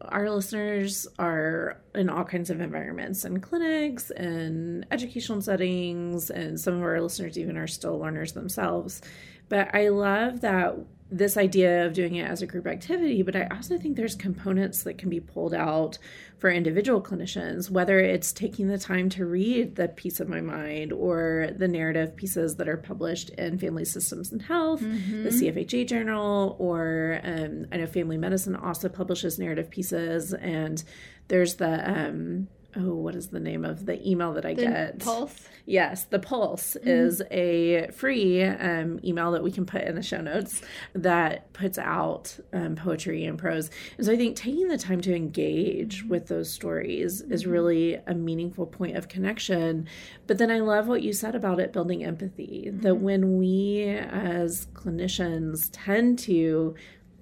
Our 0.09 0.29
listeners 0.29 1.07
are 1.19 1.81
in 1.93 2.09
all 2.09 2.23
kinds 2.23 2.49
of 2.49 2.61
environments 2.61 3.25
and 3.25 3.41
clinics 3.41 4.11
and 4.11 4.85
educational 4.91 5.41
settings, 5.41 6.29
and 6.29 6.59
some 6.59 6.75
of 6.75 6.83
our 6.83 7.01
listeners 7.01 7.37
even 7.37 7.57
are 7.57 7.67
still 7.67 7.99
learners 7.99 8.33
themselves. 8.33 9.01
But 9.49 9.73
I 9.75 9.89
love 9.89 10.41
that 10.41 10.75
this 11.11 11.35
idea 11.35 11.85
of 11.85 11.93
doing 11.93 12.15
it 12.15 12.27
as 12.27 12.41
a 12.41 12.47
group 12.47 12.65
activity, 12.65 13.21
but 13.21 13.35
I 13.35 13.45
also 13.51 13.77
think 13.77 13.97
there's 13.97 14.15
components 14.15 14.83
that 14.83 14.97
can 14.97 15.09
be 15.09 15.19
pulled 15.19 15.53
out 15.53 15.97
for 16.37 16.49
individual 16.49 17.01
clinicians, 17.01 17.69
whether 17.69 17.99
it's 17.99 18.31
taking 18.31 18.69
the 18.69 18.77
time 18.77 19.09
to 19.09 19.25
read 19.25 19.75
the 19.75 19.89
piece 19.89 20.21
of 20.21 20.29
my 20.29 20.39
mind 20.39 20.93
or 20.93 21.49
the 21.55 21.67
narrative 21.67 22.15
pieces 22.15 22.55
that 22.55 22.69
are 22.69 22.77
published 22.77 23.29
in 23.31 23.59
Family 23.59 23.83
Systems 23.83 24.31
and 24.31 24.41
Health, 24.41 24.81
mm-hmm. 24.81 25.23
the 25.23 25.29
CFHA 25.29 25.85
Journal, 25.87 26.55
or 26.57 27.19
um, 27.23 27.65
I 27.73 27.77
know 27.77 27.87
Family 27.87 28.17
Medicine 28.17 28.55
also 28.55 28.87
publishes 28.87 29.37
narrative 29.37 29.69
pieces, 29.69 30.33
and 30.33 30.81
there's 31.27 31.55
the 31.55 31.89
um, 31.91 32.47
oh, 32.75 32.95
what 32.95 33.15
is 33.15 33.27
the 33.27 33.39
name 33.39 33.65
of 33.65 33.85
the 33.85 34.07
email 34.07 34.33
that 34.33 34.45
I 34.45 34.53
the 34.53 34.61
get? 34.61 34.99
Pulse. 34.99 35.47
Yes, 35.65 36.05
the 36.05 36.19
Pulse 36.19 36.75
mm-hmm. 36.79 36.87
is 36.87 37.21
a 37.31 37.89
free 37.93 38.43
um, 38.43 38.99
email 39.03 39.31
that 39.31 39.43
we 39.43 39.51
can 39.51 39.65
put 39.65 39.83
in 39.83 39.95
the 39.95 40.01
show 40.01 40.21
notes 40.21 40.61
that 40.93 41.51
puts 41.53 41.77
out 41.77 42.37
um, 42.53 42.75
poetry 42.75 43.25
and 43.25 43.37
prose. 43.37 43.69
And 43.97 44.05
so 44.05 44.11
I 44.11 44.17
think 44.17 44.35
taking 44.35 44.67
the 44.67 44.77
time 44.77 45.01
to 45.01 45.15
engage 45.15 45.99
mm-hmm. 45.99 46.09
with 46.09 46.27
those 46.27 46.51
stories 46.51 47.21
mm-hmm. 47.21 47.33
is 47.33 47.45
really 47.45 47.95
a 48.07 48.13
meaningful 48.13 48.65
point 48.65 48.97
of 48.97 49.07
connection. 49.07 49.87
But 50.27 50.37
then 50.37 50.51
I 50.51 50.59
love 50.59 50.87
what 50.87 51.03
you 51.03 51.13
said 51.13 51.35
about 51.35 51.59
it 51.59 51.73
building 51.73 52.03
empathy. 52.03 52.69
That 52.71 52.93
mm-hmm. 52.93 53.03
when 53.03 53.37
we 53.37 53.85
as 53.89 54.67
clinicians 54.73 55.69
tend 55.71 56.19
to 56.19 56.75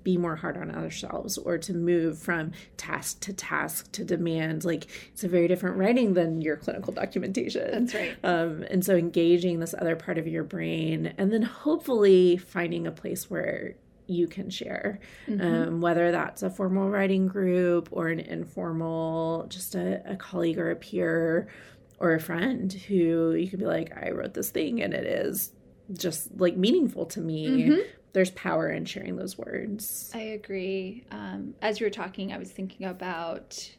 be 0.10 0.18
more 0.18 0.36
hard 0.36 0.58
on 0.58 0.72
ourselves 0.72 1.38
or 1.38 1.58
to 1.60 1.74
move 1.74 2.18
from 2.18 2.52
task 2.78 3.20
to 3.20 3.32
task 3.32 3.92
to 3.92 4.04
demand. 4.04 4.66
Like 4.66 4.88
it's 5.14 5.24
a 5.24 5.28
very 5.28 5.48
different 5.48 5.78
writing 5.78 6.16
than 6.16 6.42
your 6.42 6.58
clinical 6.58 6.92
documentation. 6.92 7.86
That's 7.86 7.94
right. 7.94 8.18
Um, 8.24 8.64
and 8.72 8.84
so 8.84 8.96
engaging 8.96 9.60
this 9.60 9.76
other 9.78 9.96
part 9.96 10.18
of 10.18 10.28
your 10.28 10.44
brain 10.44 11.14
and 11.18 11.32
then 11.32 11.44
hopefully 11.44 12.38
finding 12.38 12.88
a 12.88 12.92
place 12.92 13.30
where 13.30 13.76
you 14.08 14.28
can 14.28 14.50
share 14.50 15.00
mm-hmm. 15.28 15.42
um, 15.42 15.82
whether 15.82 16.12
that's 16.12 16.42
a 16.42 16.50
formal 16.50 16.90
writing 16.90 17.28
group 17.28 17.90
or 17.92 18.08
an 18.08 18.20
informal 18.20 19.46
just 19.50 19.76
a, 19.76 20.02
a 20.12 20.16
colleague 20.16 20.58
or 20.58 20.72
a 20.72 20.76
peer 20.76 21.48
or 22.00 22.16
a 22.16 22.20
friend 22.20 22.74
who 22.74 23.34
you 23.34 23.48
can 23.48 23.60
be 23.60 23.68
like 23.68 23.96
i 23.96 24.10
wrote 24.10 24.34
this 24.34 24.50
thing 24.50 24.82
and 24.82 24.96
it 24.96 25.06
is 25.06 25.52
just 25.94 26.30
like 26.38 26.56
meaningful 26.56 27.06
to 27.08 27.20
me 27.20 27.48
mm-hmm 27.48 27.82
there's 28.14 28.32
power 28.32 28.70
in 28.70 28.86
sharing 28.86 29.16
those 29.16 29.38
words. 29.38 30.12
I 30.14 30.20
agree. 30.20 31.06
Um, 31.12 31.54
as 31.62 31.80
you 31.80 31.86
were 31.86 31.92
talking, 31.92 32.34
I 32.34 32.38
was 32.38 32.52
thinking 32.52 32.88
about 32.88 33.70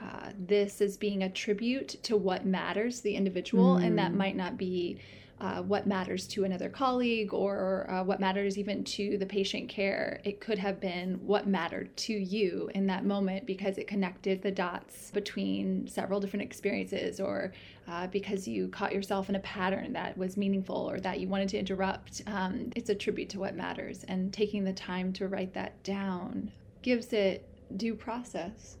uh, 0.00 0.30
this 0.38 0.80
as 0.80 0.96
being 0.96 1.22
a 1.22 1.30
tribute 1.30 2.02
to 2.04 2.16
what 2.16 2.46
matters 2.46 3.00
the 3.00 3.14
individual, 3.14 3.76
mm. 3.76 3.84
and 3.84 3.98
that 3.98 4.12
mm. 4.12 4.16
might 4.16 4.36
not 4.36 4.56
be 4.56 4.98
uh, 5.38 5.60
what 5.60 5.86
matters 5.86 6.26
to 6.26 6.44
another 6.44 6.68
colleague 6.68 7.34
or 7.34 7.86
uh, 7.90 8.02
what 8.02 8.20
matters 8.20 8.56
even 8.56 8.82
to 8.82 9.18
the 9.18 9.26
patient 9.26 9.68
care. 9.68 10.20
It 10.24 10.40
could 10.40 10.58
have 10.58 10.80
been 10.80 11.14
what 11.26 11.46
mattered 11.46 11.94
to 11.98 12.14
you 12.14 12.70
in 12.74 12.86
that 12.86 13.04
moment 13.04 13.44
because 13.44 13.76
it 13.76 13.86
connected 13.86 14.40
the 14.40 14.50
dots 14.50 15.10
between 15.10 15.88
several 15.88 16.20
different 16.20 16.42
experiences 16.42 17.20
or 17.20 17.52
uh, 17.86 18.06
because 18.06 18.48
you 18.48 18.68
caught 18.68 18.94
yourself 18.94 19.28
in 19.28 19.34
a 19.34 19.40
pattern 19.40 19.92
that 19.92 20.16
was 20.16 20.38
meaningful 20.38 20.90
or 20.90 21.00
that 21.00 21.20
you 21.20 21.28
wanted 21.28 21.50
to 21.50 21.58
interrupt. 21.58 22.22
Um, 22.26 22.70
it's 22.74 22.88
a 22.88 22.94
tribute 22.94 23.28
to 23.30 23.38
what 23.38 23.54
matters. 23.54 24.04
And 24.08 24.32
taking 24.32 24.64
the 24.64 24.72
time 24.72 25.12
to 25.14 25.28
write 25.28 25.52
that 25.52 25.82
down 25.82 26.50
gives 26.80 27.12
it 27.12 27.46
due 27.76 27.94
process. 27.94 28.78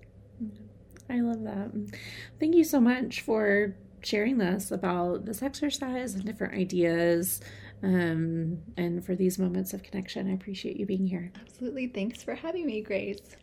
I 1.10 1.20
love 1.20 1.42
that. 1.42 1.70
Thank 2.40 2.54
you 2.54 2.64
so 2.64 2.80
much 2.80 3.20
for 3.20 3.74
sharing 4.06 4.38
this 4.38 4.70
about 4.70 5.24
this 5.24 5.42
exercise 5.42 6.14
and 6.14 6.24
different 6.24 6.54
ideas 6.54 7.40
um, 7.82 8.58
and 8.76 9.04
for 9.04 9.14
these 9.14 9.38
moments 9.38 9.74
of 9.74 9.82
connection. 9.82 10.30
I 10.30 10.34
appreciate 10.34 10.76
you 10.76 10.86
being 10.86 11.06
here. 11.06 11.30
Absolutely. 11.40 11.88
Thanks 11.88 12.22
for 12.22 12.34
having 12.34 12.66
me, 12.66 12.80
Grace. 12.80 13.36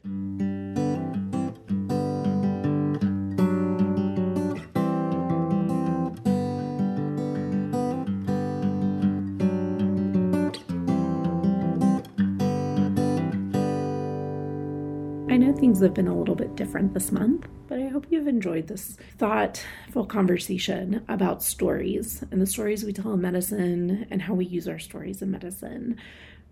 Things 15.63 15.79
have 15.79 15.93
been 15.93 16.09
a 16.09 16.17
little 16.17 16.35
bit 16.35 16.57
different 16.57 16.93
this 16.93 17.09
month, 17.09 17.47
but 17.69 17.79
I 17.79 17.87
hope 17.87 18.07
you've 18.09 18.27
enjoyed 18.27 18.67
this 18.67 18.97
thoughtful 19.17 20.05
conversation 20.05 21.05
about 21.07 21.41
stories 21.41 22.21
and 22.31 22.41
the 22.41 22.45
stories 22.45 22.83
we 22.83 22.91
tell 22.91 23.13
in 23.13 23.21
medicine 23.21 24.05
and 24.11 24.21
how 24.21 24.33
we 24.33 24.43
use 24.43 24.67
our 24.67 24.77
stories 24.77 25.21
in 25.21 25.31
medicine. 25.31 25.95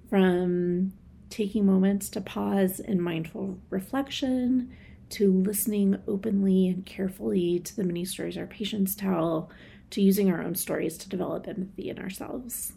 From 0.10 0.94
taking 1.30 1.66
moments 1.66 2.08
to 2.12 2.22
pause 2.22 2.80
in 2.80 3.02
mindful 3.02 3.60
reflection 3.70 4.72
to 5.10 5.42
listening 5.42 5.98
openly 6.08 6.70
and 6.70 6.86
carefully 6.86 7.60
to 7.60 7.76
the 7.76 7.84
many 7.84 8.06
stories 8.06 8.38
our 8.38 8.48
patients 8.48 8.96
tell 8.96 9.50
to 9.90 10.02
using 10.02 10.32
our 10.32 10.42
own 10.42 10.56
stories 10.56 10.98
to 11.00 11.10
develop 11.10 11.50
empathy 11.50 11.90
in 11.90 12.00
ourselves. 12.00 12.72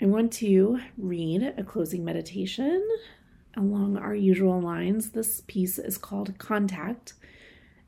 I 0.00 0.06
want 0.06 0.32
to 0.34 0.78
read 0.96 1.42
a 1.42 1.64
closing 1.64 2.02
meditation 2.02 2.82
along 3.56 3.96
our 3.96 4.14
usual 4.14 4.60
lines. 4.60 5.10
This 5.10 5.42
piece 5.46 5.78
is 5.78 5.98
called 5.98 6.38
Contact. 6.38 7.14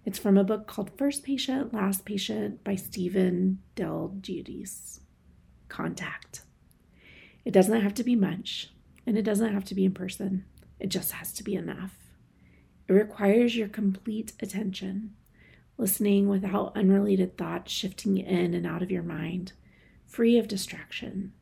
It's 0.05 0.19
from 0.19 0.39
a 0.39 0.45
book 0.45 0.67
called 0.67 0.91
First 0.97 1.23
Patient, 1.23 1.75
Last 1.75 2.05
Patient 2.05 2.65
by 2.65 2.77
Stephen 2.77 3.59
Del 3.75 4.15
Giudice. 4.21 5.01
Contact. 5.69 6.43
It 7.45 7.51
doesn't 7.51 7.83
have 7.83 7.95
to 7.95 8.05
be 8.05 8.17
much, 8.17 8.71
and 9.07 9.19
it 9.19 9.23
doesn't 9.23 9.53
have 9.53 9.65
to 9.67 9.75
be 9.75 9.85
in 9.85 9.93
person. 9.93 10.45
It 10.81 10.89
just 10.89 11.13
has 11.13 11.33
to 11.35 11.45
be 11.45 11.55
enough. 11.55 11.95
It 12.89 12.93
requires 12.95 13.55
your 13.55 13.69
complete 13.69 14.33
attention, 14.41 15.15
listening 15.77 16.29
without 16.29 16.77
unrelated 16.77 17.37
thoughts 17.37 17.71
shifting 17.71 18.17
in 18.17 18.55
and 18.55 18.67
out 18.67 18.83
of 18.83 18.91
your 18.91 19.03
mind, 19.03 19.53
free 20.07 20.39
of 20.39 20.49
distraction, 20.49 21.33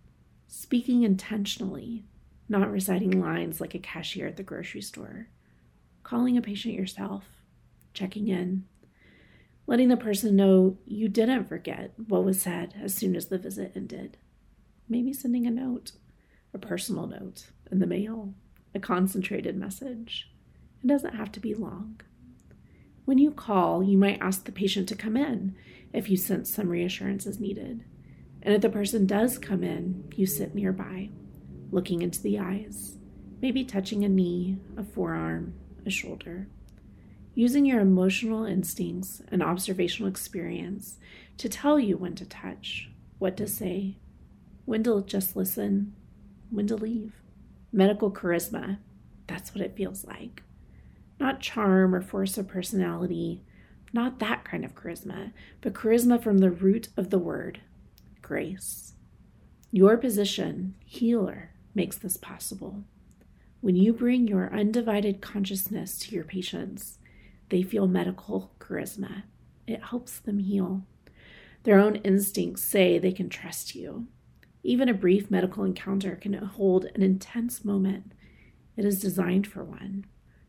speaking 0.49 1.05
intentionally 1.05 2.05
not 2.49 2.71
reciting 2.71 3.21
lines 3.21 3.61
like 3.61 3.75
a 3.75 3.79
cashier 3.79 4.27
at 4.27 4.37
the 4.37 4.43
grocery 4.43 4.81
store, 4.81 5.29
calling 6.03 6.37
a 6.37 6.43
patient 6.43 6.75
yourself, 6.75 7.25
checking 7.93 8.29
in, 8.29 8.65
letting 9.67 9.89
the 9.89 9.97
person 9.97 10.37
know 10.37 10.79
you 10.87 11.09
didn't 11.09 11.49
forget 11.49 11.93
what 12.09 12.25
was 12.25 12.41
said 12.41 12.75
as 12.81 12.95
soon 12.95 13.17
as 13.17 13.27
the 13.27 13.39
visit 13.39 13.73
ended. 13.75 14.17
Maybe 14.89 15.13
sending 15.13 15.47
a 15.47 15.51
note, 15.51 15.93
a 16.55 16.59
personal 16.59 17.07
note 17.07 17.47
in 17.71 17.81
the 17.81 17.87
mail, 17.87 18.35
a 18.75 18.79
concentrated 18.79 19.57
message. 19.57 20.31
It 20.85 20.87
doesn't 20.87 21.17
have 21.17 21.33
to 21.33 21.41
be 21.41 21.55
long. 21.55 22.01
When 23.05 23.19
you 23.19 23.33
call, 23.33 23.83
you 23.83 23.99
might 23.99 24.21
ask 24.21 24.45
the 24.45 24.53
patient 24.53 24.89
to 24.89 24.95
come 24.95 25.17
in 25.17 25.57
if 25.93 26.09
you 26.09 26.17
sense 26.17 26.53
some 26.53 26.69
reassurance 26.69 27.27
is 27.27 27.41
needed. 27.41 27.85
And 28.43 28.55
if 28.55 28.61
the 28.61 28.69
person 28.69 29.07
does 29.07 29.39
come 29.39 29.65
in, 29.65 30.13
you 30.15 30.27
sit 30.27 30.55
nearby 30.55 31.11
looking 31.71 32.03
into 32.03 32.23
the 32.23 32.39
eyes, 32.39 32.97
maybe 33.41 33.65
touching 33.65 34.05
a 34.05 34.09
knee, 34.09 34.59
a 34.77 34.85
forearm, 34.85 35.55
a 35.85 35.91
shoulder. 35.91 36.49
Using 37.35 37.67
your 37.67 37.81
emotional 37.81 38.45
instincts 38.45 39.21
and 39.31 39.43
observational 39.43 40.09
experience 40.09 40.97
to 41.37 41.49
tell 41.49 41.79
you 41.79 41.97
when 41.97 42.15
to 42.15 42.25
touch, 42.25 42.91
what 43.19 43.37
to 43.37 43.47
say, 43.47 43.97
when 44.65 44.83
to 44.85 45.05
just 45.07 45.37
listen, 45.37 45.95
when 46.51 46.67
to 46.67 46.77
leave. 46.77 47.21
Medical 47.73 48.11
charisma, 48.11 48.79
that's 49.27 49.55
what 49.55 49.63
it 49.63 49.77
feels 49.77 50.05
like. 50.05 50.43
Not 51.21 51.41
charm 51.41 51.95
or 51.95 52.01
force 52.01 52.39
of 52.39 52.49
personality, 52.49 53.43
not 53.93 54.19
that 54.19 54.45
kind 54.45 54.65
of 54.65 54.75
charisma, 54.75 55.33
but 55.61 55.75
charisma 55.75 56.23
from 56.23 56.39
the 56.39 56.51
root 56.51 56.89
of 56.97 57.11
the 57.11 57.19
word 57.19 57.61
grace. 58.23 58.95
Your 59.71 59.97
position, 59.97 60.75
healer, 60.85 61.51
makes 61.77 61.99
this 61.99 62.17
possible. 62.17 62.83
When 63.61 63.77
you 63.77 63.93
bring 63.93 64.27
your 64.27 64.53
undivided 64.53 65.21
consciousness 65.21 65.99
to 66.01 66.15
your 66.15 66.25
patients, 66.25 66.99
they 67.51 67.63
feel 67.63 67.87
medical 67.87 68.53
charisma. 68.59 69.25
It 69.67 69.85
helps 69.85 70.19
them 70.19 70.39
heal. 70.39 70.83
Their 71.63 71.79
own 71.79 71.97
instincts 71.97 72.63
say 72.63 72.99
they 72.99 73.13
can 73.13 73.29
trust 73.29 73.75
you. 73.75 74.07
Even 74.63 74.89
a 74.89 74.95
brief 74.95 75.31
medical 75.31 75.65
encounter 75.65 76.17
can 76.17 76.33
hold 76.33 76.87
an 76.87 77.03
intense 77.03 77.65
moment. 77.65 78.13
It 78.77 78.85
is 78.85 79.01
designed 79.01 79.47
for 79.47 79.63
one. 79.63 80.07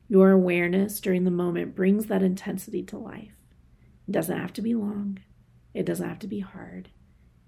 Your 0.07 0.31
awareness 0.31 0.99
during 0.99 1.23
the 1.23 1.31
moment 1.31 1.75
brings 1.75 2.05
that 2.05 2.23
intensity 2.23 2.83
to 2.83 2.97
life. 2.97 3.33
It 4.07 4.11
doesn't 4.11 4.37
have 4.37 4.53
to 4.53 4.61
be 4.61 4.73
long. 4.73 5.19
It 5.73 5.85
doesn't 5.85 6.07
have 6.07 6.19
to 6.19 6.27
be 6.27 6.39
hard. 6.39 6.89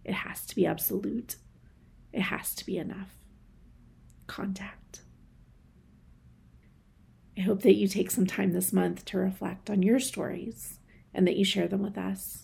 It 0.03 0.13
has 0.13 0.45
to 0.47 0.55
be 0.55 0.65
absolute. 0.65 1.37
It 2.11 2.21
has 2.23 2.53
to 2.55 2.65
be 2.65 2.77
enough 2.77 3.19
contact. 4.29 5.01
I 7.37 7.41
hope 7.41 7.63
that 7.63 7.75
you 7.75 7.87
take 7.87 8.11
some 8.11 8.27
time 8.27 8.53
this 8.53 8.71
month 8.71 9.03
to 9.05 9.17
reflect 9.17 9.69
on 9.69 9.81
your 9.81 9.99
stories 9.99 10.79
and 11.13 11.25
that 11.27 11.35
you 11.35 11.43
share 11.43 11.67
them 11.67 11.81
with 11.81 11.97
us. 11.97 12.43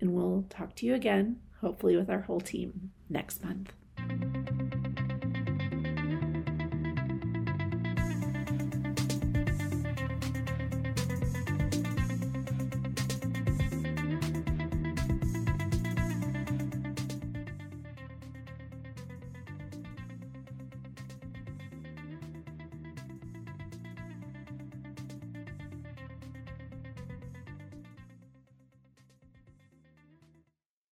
And 0.00 0.12
we'll 0.12 0.44
talk 0.50 0.76
to 0.76 0.86
you 0.86 0.94
again, 0.94 1.40
hopefully 1.60 1.96
with 1.96 2.10
our 2.10 2.20
whole 2.20 2.40
team, 2.40 2.90
next 3.08 3.42
month. 3.42 3.72